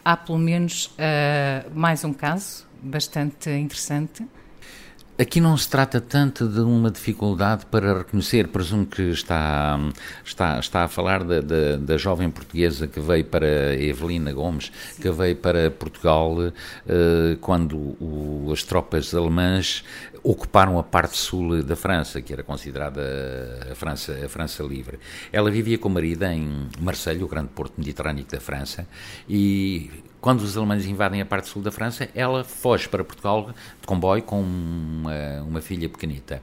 Há 0.04 0.15
pelo 0.15 0.39
menos 0.39 0.88
uh, 0.88 1.69
mais 1.73 2.04
um 2.04 2.13
caso 2.13 2.65
bastante 2.82 3.50
interessante 3.50 4.26
Aqui 5.19 5.41
não 5.41 5.58
se 5.58 5.67
trata 5.67 5.99
tanto 5.99 6.47
de 6.47 6.60
uma 6.60 6.91
dificuldade 6.91 7.65
para 7.65 7.97
reconhecer, 7.97 8.49
presumo 8.49 8.86
que 8.86 9.01
está, 9.01 9.80
está, 10.23 10.60
está 10.60 10.84
a 10.84 10.88
falar 10.88 11.23
da, 11.23 11.41
da, 11.41 11.75
da 11.75 11.97
jovem 11.97 12.30
portuguesa 12.30 12.88
que 12.88 12.99
veio 12.99 13.25
para 13.25 13.73
Evelina 13.73 14.32
Gomes, 14.32 14.71
que 15.01 15.10
veio 15.10 15.36
para 15.36 15.71
Portugal 15.71 16.38
uh, 16.38 17.38
quando 17.41 17.77
o, 17.99 18.51
as 18.53 18.62
tropas 18.62 19.15
alemãs 19.15 19.84
ocuparam 20.21 20.77
a 20.77 20.84
parte 20.84 21.17
sul 21.17 21.63
da 21.63 21.75
França, 21.75 22.21
que 22.21 22.32
era 22.32 22.43
considerada 22.43 23.01
a 23.71 23.73
França, 23.73 24.13
a 24.23 24.30
França 24.30 24.62
livre. 24.62 24.99
Ela 25.32 25.49
vivia 25.49 25.80
com 25.80 25.89
o 25.89 25.91
marido 25.91 26.25
em 26.25 26.67
Marselha, 26.80 27.25
o 27.25 27.27
grande 27.27 27.49
porto 27.56 27.73
mediterrâneo 27.80 28.25
da 28.30 28.39
França, 28.39 28.88
e 29.27 29.89
quando 30.19 30.41
os 30.41 30.58
alemães 30.58 30.86
invadem 30.86 31.21
a 31.21 31.25
parte 31.25 31.47
sul 31.47 31.62
da 31.62 31.71
França, 31.71 32.10
ela 32.13 32.43
foge 32.43 32.89
para 32.89 33.03
Portugal 33.03 33.51
de 33.80 33.88
comboio 33.88 34.23
com 34.23 34.43
uma, 35.08 35.41
uma 35.43 35.62
filha 35.62 35.88
pequenita 35.88 36.41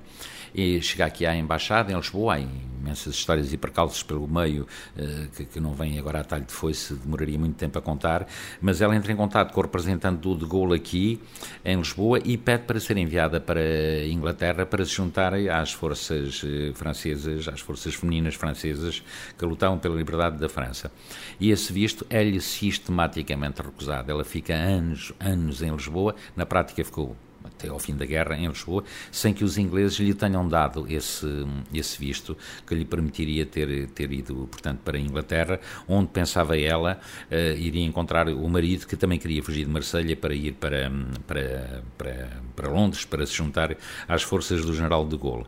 e 0.55 0.81
chega 0.81 1.05
aqui 1.05 1.27
à 1.27 1.35
Embaixada, 1.35 1.93
em 1.93 1.97
Lisboa, 1.97 2.35
há 2.35 2.41
imensas 2.41 3.15
histórias 3.15 3.53
e 3.53 3.57
percalços 3.57 4.05
pelo 4.05 4.29
meio, 4.29 4.69
eh, 4.97 5.27
que, 5.37 5.45
que, 5.47 5.61
não 5.61 5.75
vêm 5.75 5.99
agora 5.99 6.21
a 6.21 6.25
talho 6.25 6.45
de 6.45 6.53
foice, 6.53 6.95
demoraria 6.95 7.37
muito 7.37 7.57
tempo 7.57 7.77
a 7.77 7.83
contar, 7.83 8.27
mas 8.61 8.81
ela 8.81 8.95
entra 8.95 9.13
em 9.13 9.17
contato 9.17 9.53
com 9.53 9.59
o 9.59 9.63
representante 9.65 10.21
do 10.21 10.37
De 10.37 10.47
Gaulle 10.47 10.77
aqui, 10.77 11.21
em 11.65 11.77
Lisboa, 11.77 12.21
e 12.25 12.37
pede 12.37 12.65
para 12.65 12.79
ser 12.79 12.97
enviada 12.97 13.41
para 13.41 13.59
a 13.59 14.07
Inglaterra 14.07 14.65
para 14.65 14.85
se 14.85 14.93
juntar 14.93 15.35
às 15.35 15.73
forças 15.73 16.43
eh, 16.45 16.73
francesas, 16.73 17.49
às 17.49 17.61
forças 17.61 17.95
femininas 17.95 18.37
francesas 18.37 19.03
que 19.37 19.45
lutavam 19.45 19.79
pela 19.79 19.97
liberdade 19.97 20.39
da 20.39 20.49
França. 20.49 20.93
E 21.41 21.51
esse 21.51 21.73
visto 21.73 22.07
é-lhe 22.09 22.41
sistematicamente 22.41 23.61
recusado. 23.61 24.11
Ela 24.11 24.25
fica 24.25 24.55
anos, 24.55 25.13
anos 25.19 25.63
em 25.63 25.73
Lisboa, 25.73 26.15
na 26.37 26.47
prática 26.47 26.85
ficou 26.85 27.17
até 27.45 27.69
ao 27.69 27.79
fim 27.79 27.95
da 27.95 28.07
guerra 28.07 28.37
em 28.37 28.49
Lisboa, 28.49 28.83
sem 29.13 29.35
que 29.35 29.45
os 29.45 29.59
ingleses 29.59 29.99
lhe 29.99 30.15
tenham 30.15 30.49
dado 30.49 30.87
esse, 30.89 31.27
esse 31.73 31.99
visto 31.99 32.37
que 32.67 32.75
lhe 32.75 32.85
permitiria 32.85 33.45
ter, 33.45 33.89
ter 33.89 34.11
ido, 34.13 34.49
portanto, 34.51 34.81
para 34.85 34.97
a 34.97 35.01
Inglaterra, 35.01 35.61
onde 35.87 36.09
pensava 36.09 36.59
ela 36.59 36.99
uh, 37.31 37.59
iria 37.59 37.85
encontrar 37.85 38.29
o 38.29 38.49
marido 38.49 38.87
que 38.87 38.97
também 38.97 39.19
queria 39.19 39.43
fugir 39.43 39.65
de 39.65 39.71
Marselha 39.71 40.17
para 40.17 40.35
ir 40.35 40.53
para, 40.55 40.91
para, 41.27 41.85
para, 41.99 42.29
para 42.57 42.69
Londres, 42.69 43.05
para 43.05 43.27
se 43.27 43.35
juntar 43.35 43.77
às 44.09 44.23
forças 44.23 44.65
do 44.65 44.75
general 44.75 45.07
de 45.07 45.17
Gaulle. 45.17 45.47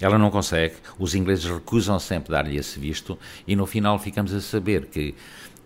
Ela 0.00 0.18
não 0.18 0.30
consegue, 0.30 0.74
os 0.98 1.14
ingleses 1.14 1.44
recusam 1.44 1.98
sempre 2.00 2.32
dar-lhe 2.32 2.56
esse 2.56 2.78
visto 2.80 3.16
e 3.46 3.54
no 3.54 3.66
final 3.66 3.98
ficamos 4.00 4.34
a 4.34 4.40
saber 4.40 4.86
que 4.86 5.14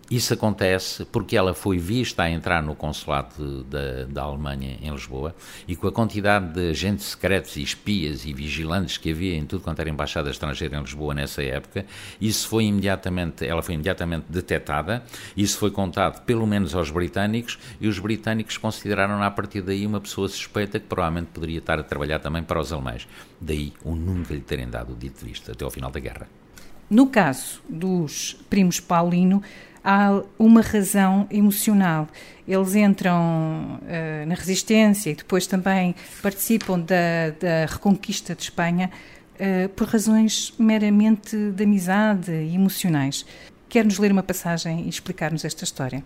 isso 0.09 0.33
acontece 0.33 1.05
porque 1.05 1.35
ela 1.35 1.53
foi 1.53 1.77
vista 1.77 2.23
a 2.23 2.29
entrar 2.29 2.63
no 2.63 2.75
consulado 2.75 3.63
da, 3.65 4.05
da 4.05 4.23
Alemanha 4.23 4.77
em 4.81 4.89
Lisboa 4.91 5.35
e 5.67 5.75
com 5.75 5.87
a 5.87 5.91
quantidade 5.91 6.53
de 6.53 6.69
agentes 6.69 7.07
secretos 7.07 7.57
e 7.57 7.61
espias 7.61 8.25
e 8.25 8.33
vigilantes 8.33 8.97
que 8.97 9.11
havia 9.11 9.35
em 9.35 9.45
tudo 9.45 9.63
quanto 9.63 9.79
era 9.79 9.89
embaixada 9.89 10.29
estrangeira 10.29 10.77
em 10.77 10.81
Lisboa 10.81 11.13
nessa 11.13 11.43
época, 11.43 11.85
isso 12.21 12.47
foi 12.47 12.65
imediatamente, 12.65 13.45
ela 13.45 13.61
foi 13.61 13.75
imediatamente 13.75 14.25
detectada, 14.29 15.03
isso 15.35 15.57
foi 15.57 15.71
contado 15.71 16.23
pelo 16.23 16.47
menos 16.47 16.73
aos 16.73 16.89
britânicos 16.89 17.59
e 17.81 17.87
os 17.87 17.99
britânicos 17.99 18.57
consideraram 18.57 19.21
a 19.21 19.31
partir 19.31 19.61
daí 19.61 19.85
uma 19.85 19.99
pessoa 19.99 20.27
suspeita 20.29 20.79
que 20.79 20.85
provavelmente 20.85 21.27
poderia 21.33 21.59
estar 21.59 21.79
a 21.79 21.83
trabalhar 21.83 22.19
também 22.19 22.43
para 22.43 22.59
os 22.59 22.71
alemães. 22.71 23.07
Daí 23.41 23.73
o 23.83 23.93
nunca 23.95 24.33
lhe 24.33 24.41
terem 24.41 24.69
dado 24.69 24.93
o 24.93 24.95
dito 24.95 25.25
visto 25.25 25.51
até 25.51 25.65
ao 25.65 25.71
final 25.71 25.91
da 25.91 25.99
guerra. 25.99 26.27
No 26.89 27.07
caso 27.07 27.61
dos 27.67 28.37
primos 28.49 28.79
Paulino, 28.79 29.43
há 29.87 30.21
uma 30.37 30.59
razão 30.59 31.25
emocional. 31.31 32.09
Eles 32.45 32.75
entram 32.75 33.79
uh, 33.81 34.27
na 34.27 34.35
resistência 34.35 35.11
e 35.11 35.15
depois 35.15 35.47
também 35.47 35.95
participam 36.21 36.77
da, 36.77 37.29
da 37.39 37.65
reconquista 37.71 38.35
de 38.35 38.43
Espanha 38.43 38.91
uh, 39.35 39.69
por 39.69 39.87
razões 39.87 40.53
meramente 40.59 41.37
de 41.51 41.63
amizade 41.63 42.31
e 42.31 42.53
emocionais. 42.53 43.25
Quer-nos 43.69 43.97
ler 43.97 44.11
uma 44.11 44.23
passagem 44.23 44.85
e 44.85 44.89
explicar-nos 44.89 45.45
esta 45.45 45.63
história? 45.63 46.03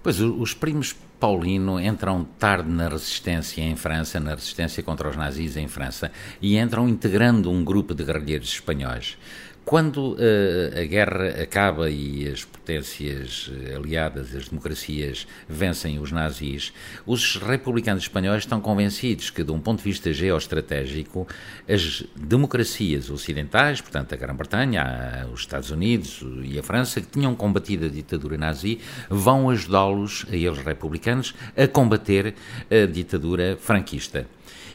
Pois, 0.00 0.20
os 0.20 0.54
primos 0.54 0.94
Paulino 1.18 1.80
entram 1.80 2.24
tarde 2.38 2.70
na 2.70 2.88
resistência 2.88 3.62
em 3.62 3.74
França, 3.74 4.20
na 4.20 4.34
resistência 4.34 4.82
contra 4.82 5.08
os 5.08 5.16
nazis 5.16 5.56
em 5.56 5.66
França, 5.66 6.12
e 6.42 6.58
entram 6.58 6.88
integrando 6.88 7.50
um 7.50 7.64
grupo 7.64 7.94
de 7.94 8.04
guerrilheiros 8.04 8.50
espanhóis. 8.50 9.16
Quando 9.64 10.12
uh, 10.12 10.78
a 10.78 10.84
guerra 10.84 11.42
acaba 11.42 11.88
e 11.88 12.28
as 12.28 12.44
potências 12.44 13.50
eh, 13.50 13.74
aliadas, 13.74 14.34
as 14.34 14.48
democracias, 14.48 15.26
vencem 15.48 15.98
os 15.98 16.12
nazis, 16.12 16.70
os 17.06 17.36
republicanos 17.36 18.02
espanhóis 18.02 18.42
estão 18.42 18.60
convencidos 18.60 19.30
que, 19.30 19.42
de 19.42 19.50
um 19.50 19.58
ponto 19.58 19.78
de 19.78 19.84
vista 19.84 20.12
geoestratégico, 20.12 21.26
as 21.66 22.04
democracias 22.14 23.08
ocidentais, 23.08 23.80
portanto 23.80 24.12
a 24.12 24.16
Grã-Bretanha, 24.16 25.26
os 25.32 25.40
Estados 25.40 25.70
Unidos 25.70 26.22
e 26.42 26.58
a 26.58 26.62
França, 26.62 27.00
que 27.00 27.06
tinham 27.06 27.34
combatido 27.34 27.86
a 27.86 27.88
ditadura 27.88 28.36
nazi, 28.36 28.80
vão 29.08 29.48
ajudá-los, 29.48 30.26
a 30.30 30.36
eles 30.36 30.58
republicanos, 30.58 31.34
a 31.56 31.66
combater 31.66 32.34
a 32.70 32.86
ditadura 32.86 33.56
franquista. 33.58 34.26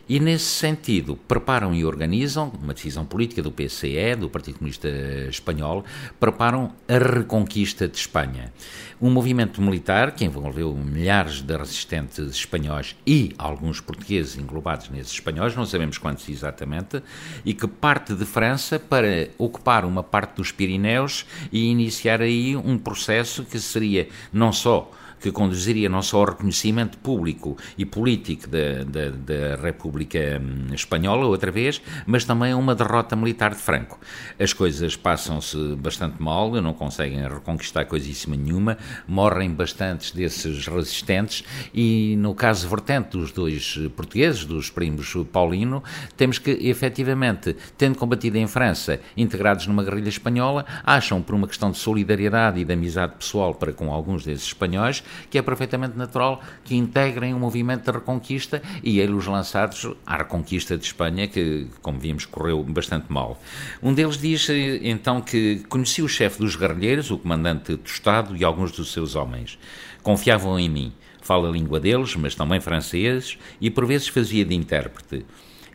E, 0.10 0.20
nesse 0.20 0.46
sentido, 0.46 1.16
preparam 1.16 1.72
e 1.72 1.86
organizam 1.86 2.52
uma 2.64 2.74
decisão 2.74 3.06
política 3.06 3.44
do 3.44 3.52
PCE, 3.52 4.16
do 4.18 4.28
Partido 4.28 4.58
Comunista 4.58 4.90
Espanhol, 5.30 5.86
preparam 6.20 6.74
a 6.88 6.98
reconquista 6.98 7.88
de 7.88 7.96
Espanha. 7.96 8.52
Um 9.00 9.12
movimento 9.12 9.62
militar 9.62 10.14
que 10.14 10.26
envolveu 10.26 10.74
milhares 10.74 11.44
de 11.44 11.56
resistentes 11.56 12.26
espanhóis 12.32 12.96
e 13.06 13.36
alguns 13.38 13.80
portugueses 13.80 14.36
englobados 14.36 14.90
nesses 14.90 15.14
espanhóis, 15.14 15.56
não 15.56 15.68
sabemos 15.68 16.00
quantos 16.00 16.28
exatamente, 16.28 17.04
e 17.46 17.54
que 17.54 17.68
parte 17.68 18.16
de 18.16 18.26
França 18.26 18.80
para 18.80 19.30
ocupar 19.38 19.86
uma 19.86 20.02
parte 20.02 20.38
dos 20.38 20.52
Pirineus 20.52 21.24
e 21.52 21.70
iniciar 21.70 22.20
aí 22.20 22.58
um 22.58 22.80
processo 22.80 23.44
que 23.44 23.60
seria 23.60 24.10
não 24.34 24.52
só 24.52 24.92
que 25.20 25.32
conduziria 25.32 25.90
não 25.90 26.02
só 26.02 26.20
ao 26.20 26.26
reconhecimento 26.26 26.98
público 26.98 27.58
e 27.78 27.86
político 27.86 28.48
da, 28.48 28.84
da, 28.84 29.62
República 29.62 30.42
hum, 30.42 30.74
Espanhola, 30.74 31.26
outra 31.26 31.52
vez, 31.52 31.82
mas 32.06 32.24
também 32.26 32.52
a 32.52 32.58
uma 32.58 32.76
derrota 32.76 33.16
militar 33.16 33.52
de 33.52 33.62
Franco. 33.62 34.00
As 34.40 34.54
coisas 34.54 34.96
passam-se 34.96 35.76
bastante 35.76 36.22
mal, 36.22 36.52
não 36.62 36.74
conseguem 36.74 37.22
reconquistar 37.28 37.86
coisíssima 37.86 38.36
nenhuma, 38.36 38.78
morrem 39.08 39.52
bastantes 39.52 40.12
desses 40.12 40.68
resistentes 40.68 41.44
e, 41.74 42.16
no 42.18 42.34
caso 42.34 42.68
vertente 42.68 43.18
dos 43.18 43.32
dois 43.32 43.78
portugueses, 43.96 44.46
dos 44.46 44.70
primos 44.70 45.14
Paulino, 45.32 45.84
temos 46.16 46.38
que, 46.38 46.52
efetivamente, 46.52 47.56
tendo 47.78 47.98
combatido 47.98 48.38
em 48.38 48.48
França, 48.48 49.00
integrados 49.16 49.68
numa 49.68 49.84
guerrilha 49.84 50.10
espanhola, 50.10 50.66
acham, 50.84 51.22
por 51.22 51.36
uma 51.36 51.48
questão 51.48 51.72
de 51.72 51.78
solidariedade 51.78 52.60
e 52.60 52.66
de 52.66 52.74
amizade 52.74 53.16
pessoal 53.18 53.54
para 53.54 53.74
com 53.74 53.92
alguns 53.92 54.24
desses 54.26 54.48
espanhóis, 54.48 55.04
que 55.30 55.38
é 55.38 55.42
perfeitamente 55.42 55.98
natural 55.98 56.42
que 56.64 56.76
integrem 56.76 57.34
o 57.34 57.40
movimento 57.40 57.86
de 57.86 57.98
reconquista 57.98 58.62
e 58.84 59.00
eles 59.00 59.26
lançados 59.26 59.88
à 60.06 60.18
reconquista 60.18 60.78
de 60.78 60.86
Espanha, 60.86 61.28
que, 61.28 61.68
como 61.82 62.00
vimos, 62.00 62.26
correu 62.26 62.64
bastante 62.64 63.12
mal. 63.12 63.42
Um 63.82 63.94
deles 63.94 64.18
diz, 64.18 64.48
então, 64.82 65.22
que 65.22 65.64
conhecia 65.70 66.04
o 66.04 66.10
chefe 66.10 66.40
dos 66.40 66.56
guerrilheiros, 66.56 67.12
o 67.12 67.18
comandante 67.18 67.78
Tostado 67.78 68.36
e 68.36 68.44
alguns 68.44 68.72
dos 68.72 68.92
seus 68.92 69.16
homens. 69.16 69.58
Confiavam 70.02 70.60
em 70.60 70.70
mim. 70.70 70.94
Fala 71.22 71.50
a 71.50 71.52
língua 71.52 71.80
deles, 71.80 72.16
mas 72.16 72.34
também 72.34 72.60
francês, 72.60 73.38
e 73.62 73.70
por 73.70 73.86
vezes 73.86 74.08
fazia 74.08 74.44
de 74.44 74.56
intérprete. 74.56 75.26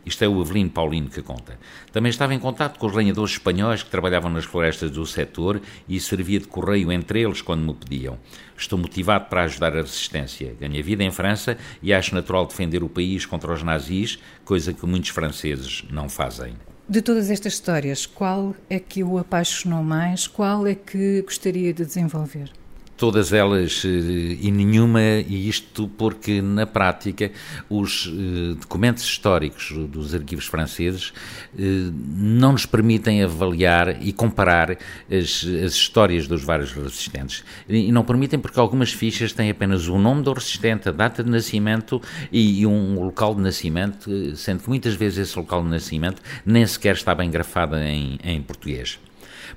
Isto 0.05 0.23
é 0.23 0.27
o 0.27 0.39
Avelino 0.39 0.69
Paulino 0.69 1.09
que 1.09 1.21
conta. 1.21 1.57
Também 1.91 2.09
estava 2.09 2.33
em 2.33 2.39
contato 2.39 2.77
com 2.77 2.85
os 2.85 2.93
lenhadores 2.93 3.31
espanhóis 3.31 3.81
que 3.81 3.89
trabalhavam 3.89 4.31
nas 4.31 4.45
florestas 4.45 4.91
do 4.91 5.05
setor 5.05 5.61
e 5.89 5.99
servia 5.99 6.39
de 6.39 6.47
correio 6.47 6.91
entre 6.91 7.21
eles 7.21 7.41
quando 7.41 7.65
me 7.65 7.73
pediam. 7.73 8.17
Estou 8.55 8.77
motivado 8.77 9.25
para 9.25 9.43
ajudar 9.43 9.73
a 9.75 9.81
resistência. 9.81 10.55
Ganhei 10.59 10.83
vida 10.83 11.03
em 11.03 11.11
França 11.11 11.57
e 11.81 11.93
acho 11.93 12.13
natural 12.13 12.45
defender 12.45 12.83
o 12.83 12.89
país 12.89 13.25
contra 13.25 13.51
os 13.51 13.63
nazis, 13.63 14.19
coisa 14.43 14.73
que 14.73 14.85
muitos 14.85 15.09
franceses 15.09 15.83
não 15.89 16.07
fazem. 16.07 16.55
De 16.87 17.01
todas 17.01 17.31
estas 17.31 17.53
histórias, 17.53 18.05
qual 18.05 18.55
é 18.69 18.79
que 18.79 19.03
o 19.03 19.17
apaixonou 19.17 19.83
mais? 19.83 20.27
Qual 20.27 20.67
é 20.67 20.75
que 20.75 21.23
gostaria 21.23 21.73
de 21.73 21.83
desenvolver? 21.83 22.51
Todas 22.97 23.33
elas 23.33 23.83
eh, 23.85 24.37
e 24.41 24.51
nenhuma, 24.51 25.01
e 25.01 25.47
isto 25.49 25.87
porque 25.87 26.41
na 26.41 26.65
prática 26.65 27.31
os 27.69 28.07
eh, 28.07 28.55
documentos 28.59 29.03
históricos 29.03 29.73
dos 29.89 30.13
arquivos 30.13 30.45
franceses 30.45 31.13
eh, 31.57 31.91
não 32.17 32.53
nos 32.53 32.65
permitem 32.65 33.23
avaliar 33.23 34.01
e 34.01 34.13
comparar 34.13 34.71
as, 34.71 35.45
as 35.63 35.73
histórias 35.73 36.27
dos 36.27 36.43
vários 36.43 36.71
resistentes. 36.71 37.43
E 37.67 37.91
não 37.91 38.03
permitem 38.03 38.39
porque 38.39 38.59
algumas 38.59 38.91
fichas 38.91 39.33
têm 39.33 39.49
apenas 39.49 39.87
o 39.87 39.97
nome 39.97 40.23
do 40.23 40.33
resistente, 40.33 40.89
a 40.89 40.91
data 40.91 41.23
de 41.23 41.29
nascimento 41.29 42.01
e 42.31 42.65
um 42.65 42.99
local 42.99 43.35
de 43.35 43.41
nascimento, 43.41 44.35
sendo 44.35 44.63
que 44.63 44.69
muitas 44.69 44.95
vezes 44.95 45.29
esse 45.29 45.37
local 45.37 45.63
de 45.63 45.69
nascimento 45.69 46.21
nem 46.45 46.65
sequer 46.65 46.95
está 46.95 47.13
bem 47.13 47.29
grafado 47.29 47.75
em, 47.75 48.17
em 48.23 48.41
português. 48.41 48.99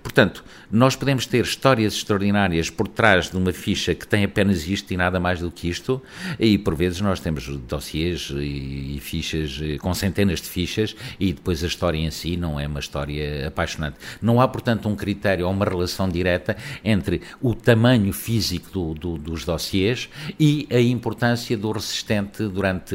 Portanto, 0.02 0.44
nós 0.70 0.94
podemos 0.94 1.26
ter 1.26 1.44
histórias 1.44 1.94
extraordinárias 1.94 2.68
por 2.70 2.86
trás 2.88 3.30
de 3.30 3.36
uma 3.36 3.52
ficha 3.52 3.94
que 3.94 4.06
tem 4.06 4.24
apenas 4.24 4.66
isto 4.66 4.92
e 4.92 4.96
nada 4.96 5.18
mais 5.18 5.40
do 5.40 5.50
que 5.50 5.68
isto, 5.68 6.02
e 6.38 6.58
por 6.58 6.74
vezes 6.74 7.00
nós 7.00 7.20
temos 7.20 7.46
dossiês 7.46 8.30
e, 8.36 8.98
fichas 9.00 9.58
eh, 9.62 9.78
com 9.78 9.94
centenas 9.94 10.40
de 10.40 10.48
fichas 10.48 10.94
e 11.18 11.32
depois 11.32 11.64
a 11.64 11.66
história 11.66 11.98
em 11.98 12.10
si 12.10 12.36
não 12.36 12.60
é 12.60 12.66
uma 12.66 12.80
história 12.80 13.48
apaixonante. 13.48 13.96
Não 14.20 14.40
há, 14.40 14.48
portanto, 14.48 14.88
um 14.88 14.94
critério 14.94 15.46
ou 15.46 15.52
uma 15.52 15.64
relação 15.64 16.08
direta 16.08 16.56
entre 16.84 17.22
o 17.40 17.54
tamanho 17.54 18.12
físico 18.12 18.70
do, 18.70 18.94
do, 18.94 19.18
dos 19.18 19.44
dossiês 19.44 20.08
e 20.38 20.66
a 20.70 20.80
importância 20.80 21.56
do 21.56 21.70
resistente 21.70 22.46
durante, 22.46 22.94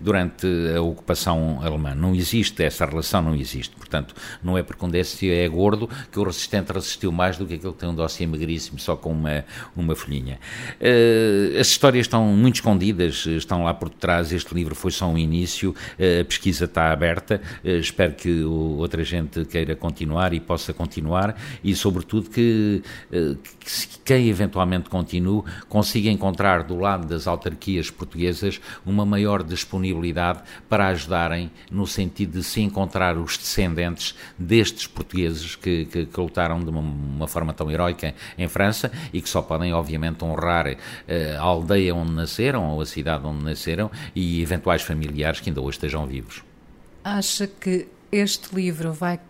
durante 0.00 0.46
a 0.76 0.82
ocupação 0.82 1.60
alemã. 1.62 1.94
Não 1.94 2.14
existe 2.14 2.62
essa 2.62 2.84
relação, 2.84 3.22
não 3.22 3.34
existe. 3.34 3.74
Portanto, 3.76 4.14
não 4.42 4.58
é 4.58 4.62
porque 4.62 4.84
um 4.84 4.90
é 5.32 5.48
gordo 5.48 5.88
que 6.10 6.18
o 6.18 6.22
resistente 6.28 6.72
resistiu 6.72 7.10
mais 7.10 7.36
do 7.36 7.46
que 7.46 7.54
aquele 7.54 7.72
que 7.72 7.78
tem 7.78 7.88
um 7.88 7.94
dossiê 7.94 8.26
magríssimo 8.26 8.78
só 8.78 8.96
com 8.96 9.12
uma, 9.12 9.44
uma 9.76 9.94
folhinha. 9.94 10.38
Uh, 10.80 11.58
as 11.58 11.68
histórias 11.68 12.06
estão 12.06 12.24
muito 12.24 12.56
escondidas, 12.56 13.26
estão 13.26 13.64
lá 13.64 13.74
por 13.74 13.88
trás. 13.90 14.32
Este 14.32 14.54
livro 14.54 14.74
foi 14.74 14.90
só 14.90 15.06
um 15.08 15.18
início, 15.18 15.70
uh, 15.70 16.20
a 16.20 16.24
pesquisa 16.24 16.66
está 16.66 16.92
aberta. 16.92 17.40
Uh, 17.64 17.68
espero 17.78 18.14
que 18.14 18.42
outra 18.44 19.02
gente 19.02 19.44
queira 19.44 19.74
continuar 19.74 20.32
e 20.32 20.40
possa 20.40 20.72
continuar 20.72 21.36
e, 21.62 21.74
sobretudo, 21.74 22.30
que, 22.30 22.82
que 23.10 23.98
quem 24.04 24.28
eventualmente 24.28 24.88
continue 24.88 25.42
consiga 25.68 26.10
encontrar 26.10 26.62
do 26.62 26.76
lado 26.76 27.06
das 27.06 27.26
autarquias 27.26 27.90
portuguesas 27.90 28.60
uma 28.84 29.04
maior 29.04 29.42
disponibilidade 29.42 30.42
para 30.68 30.88
ajudarem 30.88 31.50
no 31.70 31.86
sentido 31.86 32.38
de 32.38 32.44
se 32.44 32.60
encontrar 32.60 33.16
os 33.16 33.36
descendentes 33.36 34.14
destes 34.38 34.86
portugueses 34.86 35.56
que, 35.56 35.84
que, 35.86 36.06
que 36.18 36.22
lutaram 36.22 36.58
de 36.58 36.68
uma, 36.68 36.80
uma, 36.80 37.28
forma 37.28 37.54
tão 37.54 37.70
heroica 37.70 38.14
em 38.36 38.48
França 38.48 38.90
e 39.12 39.20
que 39.20 39.28
só 39.28 39.40
podem, 39.40 39.72
obviamente, 39.72 40.24
honrar 40.24 40.66
uh, 40.66 40.76
a 41.38 41.42
aldeia 41.42 41.94
onde 41.94 42.12
nasceram 42.12 42.68
ou 42.70 42.80
a 42.80 42.86
cidade 42.86 43.24
onde 43.24 43.44
nasceram 43.44 43.90
e 44.14 44.42
eventuais 44.42 44.82
familiares 44.82 45.40
que 45.40 45.50
ainda 45.50 45.60
hoje 45.60 45.76
estejam 45.76 46.06
vivos. 46.06 46.42
Acha 47.04 47.46
que 47.46 47.88
este 48.10 48.54
livro 48.54 48.92
vai, 48.92 49.20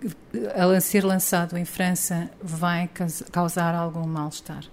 a 0.55 0.81
ser 0.81 1.05
lançado 1.05 1.59
em 1.59 1.65
França, 1.65 2.31
vai 2.43 2.89
causar 3.31 3.75
algum 3.75 4.07
mal-estar? 4.07 4.65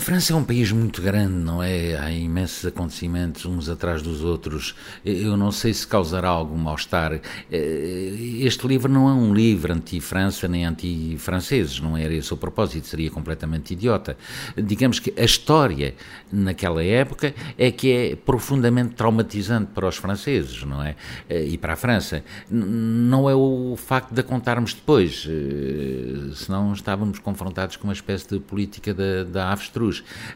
A 0.00 0.02
França 0.02 0.32
é 0.32 0.36
um 0.36 0.42
país 0.42 0.72
muito 0.72 1.02
grande, 1.02 1.34
não 1.34 1.62
é? 1.62 1.94
Há 1.98 2.10
imensos 2.10 2.64
acontecimentos 2.64 3.44
uns 3.44 3.68
atrás 3.68 4.00
dos 4.00 4.24
outros. 4.24 4.74
Eu 5.04 5.36
não 5.36 5.52
sei 5.52 5.74
se 5.74 5.86
causará 5.86 6.30
algum 6.30 6.56
mal-estar. 6.56 7.20
Eh, 7.52 8.14
este 8.40 8.66
livro 8.66 8.90
não 8.90 9.10
é 9.10 9.12
um 9.12 9.34
livro 9.34 9.74
anti-França 9.74 10.48
nem 10.48 10.64
anti-franceses, 10.64 11.80
não 11.80 11.98
era 11.98 12.14
esse 12.14 12.32
o 12.32 12.36
propósito, 12.38 12.86
seria 12.86 13.10
completamente 13.10 13.74
idiota. 13.74 14.16
Digamos 14.56 14.98
que 15.00 15.12
a 15.20 15.24
história 15.24 15.94
naquela 16.32 16.82
época 16.82 17.34
é 17.58 17.70
que 17.70 17.92
é 17.92 18.16
profundamente 18.16 18.94
traumatizante 18.94 19.72
para 19.74 19.86
os 19.86 19.96
franceses, 19.98 20.62
não 20.62 20.82
é? 20.82 20.96
Eh, 21.28 21.44
e 21.44 21.58
para 21.58 21.74
a 21.74 21.76
França. 21.76 22.24
Não 22.50 23.28
é 23.28 23.34
o 23.34 23.76
facto 23.76 24.14
de 24.14 24.20
a 24.22 24.24
contarmos 24.24 24.72
depois, 24.72 25.28
eh, 25.28 26.32
senão 26.36 26.72
estávamos 26.72 27.18
confrontados 27.18 27.76
com 27.76 27.84
uma 27.84 27.92
espécie 27.92 28.26
de 28.26 28.40
política 28.40 28.94
da, 28.94 29.24
da 29.24 29.52
avestruz 29.52 29.89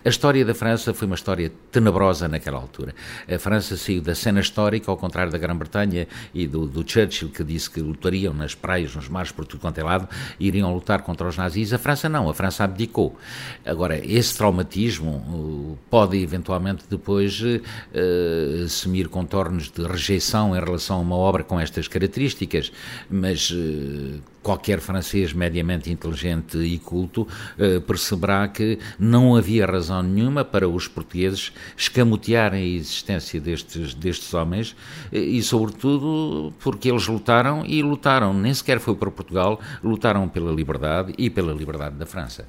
a 0.04 0.08
história 0.08 0.44
da 0.44 0.54
França 0.54 0.92
foi 0.92 1.06
uma 1.06 1.14
história 1.14 1.50
tenebrosa 1.70 2.28
naquela 2.28 2.58
altura. 2.58 2.94
A 3.32 3.38
França 3.38 3.76
saiu 3.76 4.00
da 4.00 4.14
cena 4.14 4.40
histórica, 4.40 4.90
ao 4.90 4.96
contrário 4.96 5.30
da 5.32 5.38
Grã-Bretanha 5.38 6.06
e 6.32 6.46
do, 6.46 6.66
do, 6.66 6.88
Churchill, 6.88 7.30
que 7.30 7.44
disse 7.44 7.70
que 7.70 7.80
lutariam 7.80 8.34
nas 8.34 8.54
praias, 8.54 8.94
nos 8.94 9.08
mares, 9.08 9.32
por 9.32 9.46
tudo 9.46 9.60
quanto 9.60 9.78
é 9.78 9.82
lado, 9.82 10.08
iriam 10.38 10.72
lutar 10.72 11.02
contra 11.02 11.26
os 11.26 11.36
nazis. 11.36 11.72
A 11.72 11.78
França 11.78 12.08
não, 12.08 12.28
a 12.28 12.34
França 12.34 12.64
abdicou. 12.64 13.16
Agora, 13.64 13.98
esse 14.04 14.36
traumatismo 14.36 15.78
pode 15.90 16.16
eventualmente 16.16 16.84
depois 16.88 17.40
uh, 17.40 18.64
assumir 18.64 19.08
contornos 19.08 19.70
de 19.70 19.82
rejeição 19.82 20.56
em 20.56 20.60
relação 20.60 20.98
a 20.98 21.00
uma 21.00 21.16
obra 21.16 21.44
com 21.44 21.58
estas 21.58 21.88
características, 21.88 22.72
mas 23.10 23.50
uh, 23.50 24.33
qualquer 24.44 24.78
francês 24.78 25.32
mediamente 25.32 25.90
inteligente 25.90 26.58
e 26.58 26.78
culto 26.78 27.22
uh, 27.22 27.80
perceberá 27.80 28.46
que 28.46 28.78
não 28.98 29.34
havia 29.34 29.64
razão 29.64 30.02
nenhuma 30.02 30.44
para 30.44 30.68
os 30.68 30.86
portugueses 30.86 31.50
escamotearem 31.74 32.62
a 32.62 32.66
existência 32.76 33.40
destes, 33.40 33.94
destes 33.94 34.32
homens 34.34 34.72
uh, 35.10 35.16
e, 35.16 35.42
sobretudo, 35.42 36.52
porque 36.60 36.90
eles 36.90 37.06
lutaram 37.08 37.64
e 37.64 37.82
lutaram, 37.82 38.34
nem 38.34 38.52
sequer 38.52 38.78
foi 38.78 38.94
para 38.94 39.10
Portugal, 39.10 39.58
lutaram 39.82 40.28
pela 40.28 40.52
liberdade 40.52 41.14
e 41.16 41.30
pela 41.30 41.52
liberdade 41.52 41.96
da 41.96 42.04
França. 42.04 42.46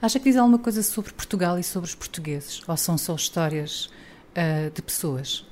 Acha 0.00 0.20
que 0.20 0.26
diz 0.26 0.36
alguma 0.36 0.58
coisa 0.58 0.82
sobre 0.82 1.12
Portugal 1.12 1.58
e 1.58 1.64
sobre 1.64 1.88
os 1.88 1.94
portugueses? 1.94 2.62
Ou 2.68 2.76
são 2.76 2.96
só 2.96 3.16
histórias 3.16 3.86
uh, 4.36 4.70
de 4.72 4.80
pessoas? 4.80 5.44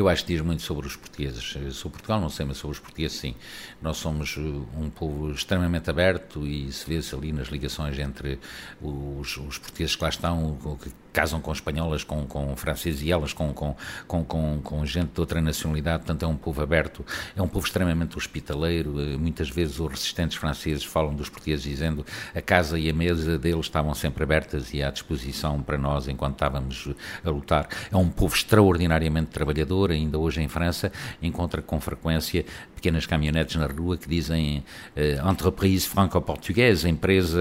Eu 0.00 0.08
acho 0.08 0.24
que 0.24 0.32
diz 0.32 0.40
muito 0.40 0.62
sobre 0.62 0.86
os 0.86 0.96
portugueses. 0.96 1.44
Sobre 1.76 1.98
Portugal 1.98 2.18
não 2.18 2.30
sei, 2.30 2.46
mas 2.46 2.56
sobre 2.56 2.74
os 2.74 2.80
portugueses 2.80 3.18
sim. 3.18 3.34
Nós 3.82 3.98
somos 3.98 4.34
uh, 4.38 4.66
um 4.74 4.88
povo 4.88 5.30
extremamente 5.30 5.90
aberto 5.90 6.46
e 6.46 6.72
se 6.72 6.88
vê-se 6.88 7.14
ali 7.14 7.32
nas 7.32 7.48
ligações 7.48 7.98
entre 7.98 8.38
os, 8.80 9.36
os, 9.36 9.58
portugueses 9.58 9.94
que 9.94 10.02
lá 10.02 10.08
estão, 10.08 10.58
que 10.82 10.88
casam 11.12 11.40
com 11.40 11.52
espanholas, 11.52 12.04
com, 12.04 12.26
com 12.26 12.54
franceses 12.56 13.02
e 13.02 13.10
elas 13.10 13.32
com, 13.32 13.52
com, 13.52 13.76
com, 14.06 14.24
com, 14.24 14.60
com 14.62 14.86
gente 14.86 15.12
de 15.14 15.20
outra 15.20 15.40
nacionalidade. 15.40 16.04
Portanto, 16.04 16.24
é 16.24 16.28
um 16.28 16.36
povo 16.36 16.62
aberto, 16.62 17.04
é 17.36 17.42
um 17.42 17.48
povo 17.48 17.66
extremamente 17.66 18.16
hospitaleiro. 18.16 18.92
Uh, 18.92 19.18
muitas 19.18 19.48
vezes 19.48 19.78
os 19.78 19.90
resistentes 19.90 20.36
franceses 20.36 20.84
falam 20.84 21.14
dos 21.14 21.28
portugueses 21.28 21.64
dizendo 21.64 22.04
a 22.34 22.40
casa 22.40 22.78
e 22.78 22.88
a 22.88 22.92
mesa 22.92 23.38
deles 23.38 23.66
estavam 23.66 23.94
sempre 23.94 24.24
abertas 24.24 24.72
e 24.72 24.82
à 24.82 24.90
disposição 24.90 25.62
para 25.62 25.78
nós 25.78 26.08
enquanto 26.08 26.34
estávamos 26.34 26.88
a 27.24 27.30
lutar. 27.30 27.68
É 27.90 27.96
um 27.96 28.08
povo 28.08 28.34
extraordinariamente 28.34 29.30
trabalhador 29.30 29.90
ainda 29.90 30.18
hoje 30.18 30.42
em 30.42 30.48
França, 30.48 30.92
encontra 31.22 31.62
com 31.62 31.80
frequência 31.80 32.44
pequenas 32.80 33.04
caminhonetes 33.04 33.56
na 33.56 33.66
rua 33.66 33.98
que 33.98 34.08
dizem 34.08 34.64
uh, 34.96 35.30
entreprise 35.30 35.86
franco-portuguesa, 35.86 36.88
empresa 36.88 37.40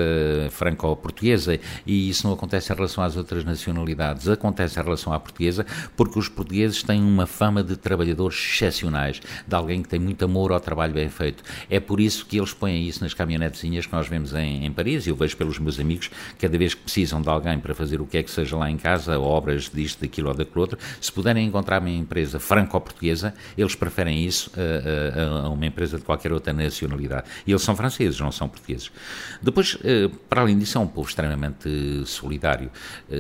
franco-portuguesa, 0.52 1.60
e 1.86 2.10
isso 2.10 2.28
não 2.28 2.34
acontece 2.34 2.72
em 2.72 2.76
relação 2.76 3.04
às 3.04 3.16
outras 3.16 3.46
nacionalidades, 3.46 4.28
acontece 4.28 4.80
em 4.80 4.84
relação 4.84 5.14
à 5.14 5.20
portuguesa, 5.20 5.66
porque 5.96 6.20
os 6.20 6.28
portugueses 6.28 6.84
têm 6.84 7.02
uma 7.02 7.26
fama 7.26 7.64
de 7.64 7.78
trabalhadores 7.78 8.38
excepcionais, 8.38 9.22
de 9.48 9.56
alguém 9.56 9.82
que 9.82 9.88
tem 9.88 10.00
muito 10.00 10.24
amor 10.26 10.52
ao 10.52 10.60
trabalho 10.60 10.94
bem 10.94 11.10
feito. 11.10 11.44
É 11.70 11.80
por 11.80 12.00
isso 12.00 12.26
que 12.26 12.38
eles 12.38 12.54
põem 12.54 12.88
isso 12.88 13.02
nas 13.04 13.14
caminhonetezinhas 13.14 13.86
que 13.86 13.94
nós 13.94 14.08
vemos 14.08 14.34
em, 14.34 14.66
em 14.66 14.72
Paris, 14.72 15.08
e 15.08 15.10
eu 15.10 15.16
vejo 15.16 15.38
pelos 15.38 15.58
meus 15.58 15.80
amigos, 15.80 16.12
cada 16.38 16.58
vez 16.58 16.74
que 16.74 16.82
precisam 16.82 17.22
de 17.22 17.30
alguém 17.30 17.60
para 17.60 17.74
fazer 17.74 18.02
o 18.02 18.06
que 18.06 18.18
é 18.18 18.24
que 18.24 18.30
seja 18.30 18.58
lá 18.58 18.70
em 18.70 18.78
casa, 18.78 19.18
obras 19.18 19.70
disto, 19.74 20.02
daquilo 20.02 20.28
ou 20.30 20.36
daquilo 20.36 20.62
outro, 20.62 20.78
se 21.00 21.12
puderem 21.12 21.48
encontrar 21.48 21.80
uma 21.80 21.90
empresa 21.90 22.40
franco-portuguesa, 22.40 23.34
eles 23.58 23.76
preferem 23.76 24.26
isso 24.26 24.52
a, 24.56 25.20
a, 25.20 25.24
a, 25.24 25.29
uma 25.30 25.66
empresa 25.66 25.98
de 25.98 26.04
qualquer 26.04 26.32
outra 26.32 26.54
nacionalidade. 26.54 27.28
E 27.46 27.52
eles 27.52 27.62
são 27.62 27.76
franceses, 27.76 28.20
não 28.20 28.32
são 28.32 28.48
portugueses. 28.48 28.92
Depois, 29.42 29.78
eh, 29.84 30.10
para 30.28 30.42
além 30.42 30.58
disso, 30.58 30.78
é 30.78 30.82
um 30.82 30.88
povo 30.88 31.08
extremamente 31.08 31.70
solidário. 32.06 32.72
Eh, 33.10 33.18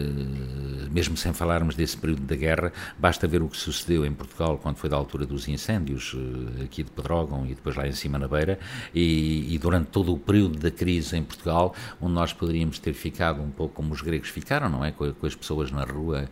mesmo 0.91 1.15
sem 1.17 1.33
falarmos 1.33 1.75
desse 1.75 1.97
período 1.97 2.21
da 2.21 2.35
guerra, 2.35 2.71
basta 2.97 3.27
ver 3.27 3.41
o 3.41 3.47
que 3.47 3.57
sucedeu 3.57 4.05
em 4.05 4.13
Portugal 4.13 4.57
quando 4.57 4.77
foi 4.77 4.89
da 4.89 4.95
altura 4.95 5.25
dos 5.25 5.47
incêndios, 5.47 6.15
eh, 6.15 6.63
aqui 6.63 6.83
de 6.83 6.91
Pedrógão 6.91 7.45
e 7.45 7.49
depois 7.49 7.75
lá 7.75 7.87
em 7.87 7.91
cima 7.91 8.17
na 8.17 8.27
Beira, 8.27 8.59
e, 8.93 9.53
e 9.53 9.57
durante 9.57 9.87
todo 9.87 10.13
o 10.13 10.17
período 10.17 10.57
da 10.57 10.71
crise 10.71 11.17
em 11.17 11.23
Portugal, 11.23 11.73
onde 12.01 12.13
nós 12.13 12.33
poderíamos 12.33 12.79
ter 12.79 12.93
ficado 12.93 13.41
um 13.41 13.51
pouco 13.51 13.75
como 13.75 13.93
os 13.93 14.01
gregos 14.01 14.29
ficaram, 14.29 14.69
não 14.69 14.83
é? 14.83 14.91
Com, 14.91 15.11
com 15.13 15.25
as 15.25 15.35
pessoas 15.35 15.71
na 15.71 15.83
rua 15.83 16.29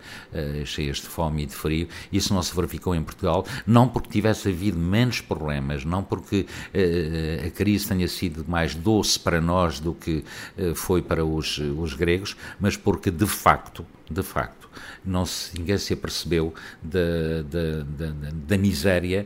cheias 0.66 0.98
de 0.98 1.08
fome 1.08 1.44
e 1.44 1.46
de 1.46 1.54
frio. 1.54 1.88
Isso 2.12 2.34
não 2.34 2.42
se 2.42 2.56
verificou 2.56 2.96
em 2.96 3.04
Portugal, 3.04 3.46
não 3.66 3.88
porque 3.88 4.10
tivesse 4.10 4.50
havido 4.50 4.78
menos 4.78 5.22
problemas, 5.22 5.67
não 5.86 6.04
porque 6.04 6.46
uh, 6.74 7.48
a 7.48 7.52
crise 7.52 7.88
tenha 7.88 8.08
sido 8.08 8.46
mais 8.48 8.74
doce 8.74 9.20
para 9.20 9.42
nós 9.42 9.80
do 9.80 9.94
que 9.94 10.24
uh, 10.58 10.76
foi 10.76 11.02
para 11.02 11.24
os, 11.26 11.58
os 11.58 11.94
gregos, 11.94 12.36
mas 12.60 12.78
porque 12.78 13.12
de 13.12 13.28
facto, 13.28 13.86
de 14.10 14.24
facto, 14.24 14.70
não 15.04 15.26
se, 15.26 15.58
ninguém 15.58 15.78
se 15.78 15.94
apercebeu 15.94 16.54
da, 16.82 17.42
da, 17.44 17.84
da, 17.84 18.30
da 18.32 18.58
miséria, 18.58 19.26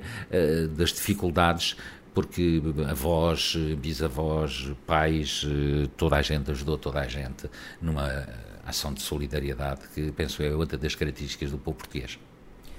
das 0.75 0.91
dificuldades 0.91 1.75
porque 2.13 2.61
avós, 2.89 3.55
bisavós, 3.77 4.71
pais, 4.85 5.45
toda 5.97 6.17
a 6.17 6.21
gente 6.21 6.51
ajudou 6.51 6.77
toda 6.77 6.99
a 6.99 7.07
gente 7.07 7.49
numa 7.81 8.27
ação 8.65 8.93
de 8.93 9.01
solidariedade 9.01 9.81
que 9.93 10.11
penso 10.11 10.43
é 10.43 10.53
outra 10.53 10.77
das 10.77 10.95
características 10.95 11.51
do 11.51 11.57
povo 11.57 11.77
português. 11.77 12.19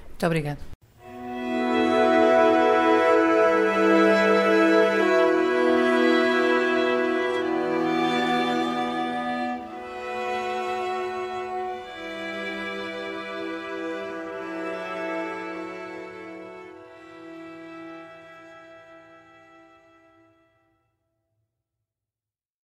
Muito 0.09 0.25
obrigado. 0.25 0.82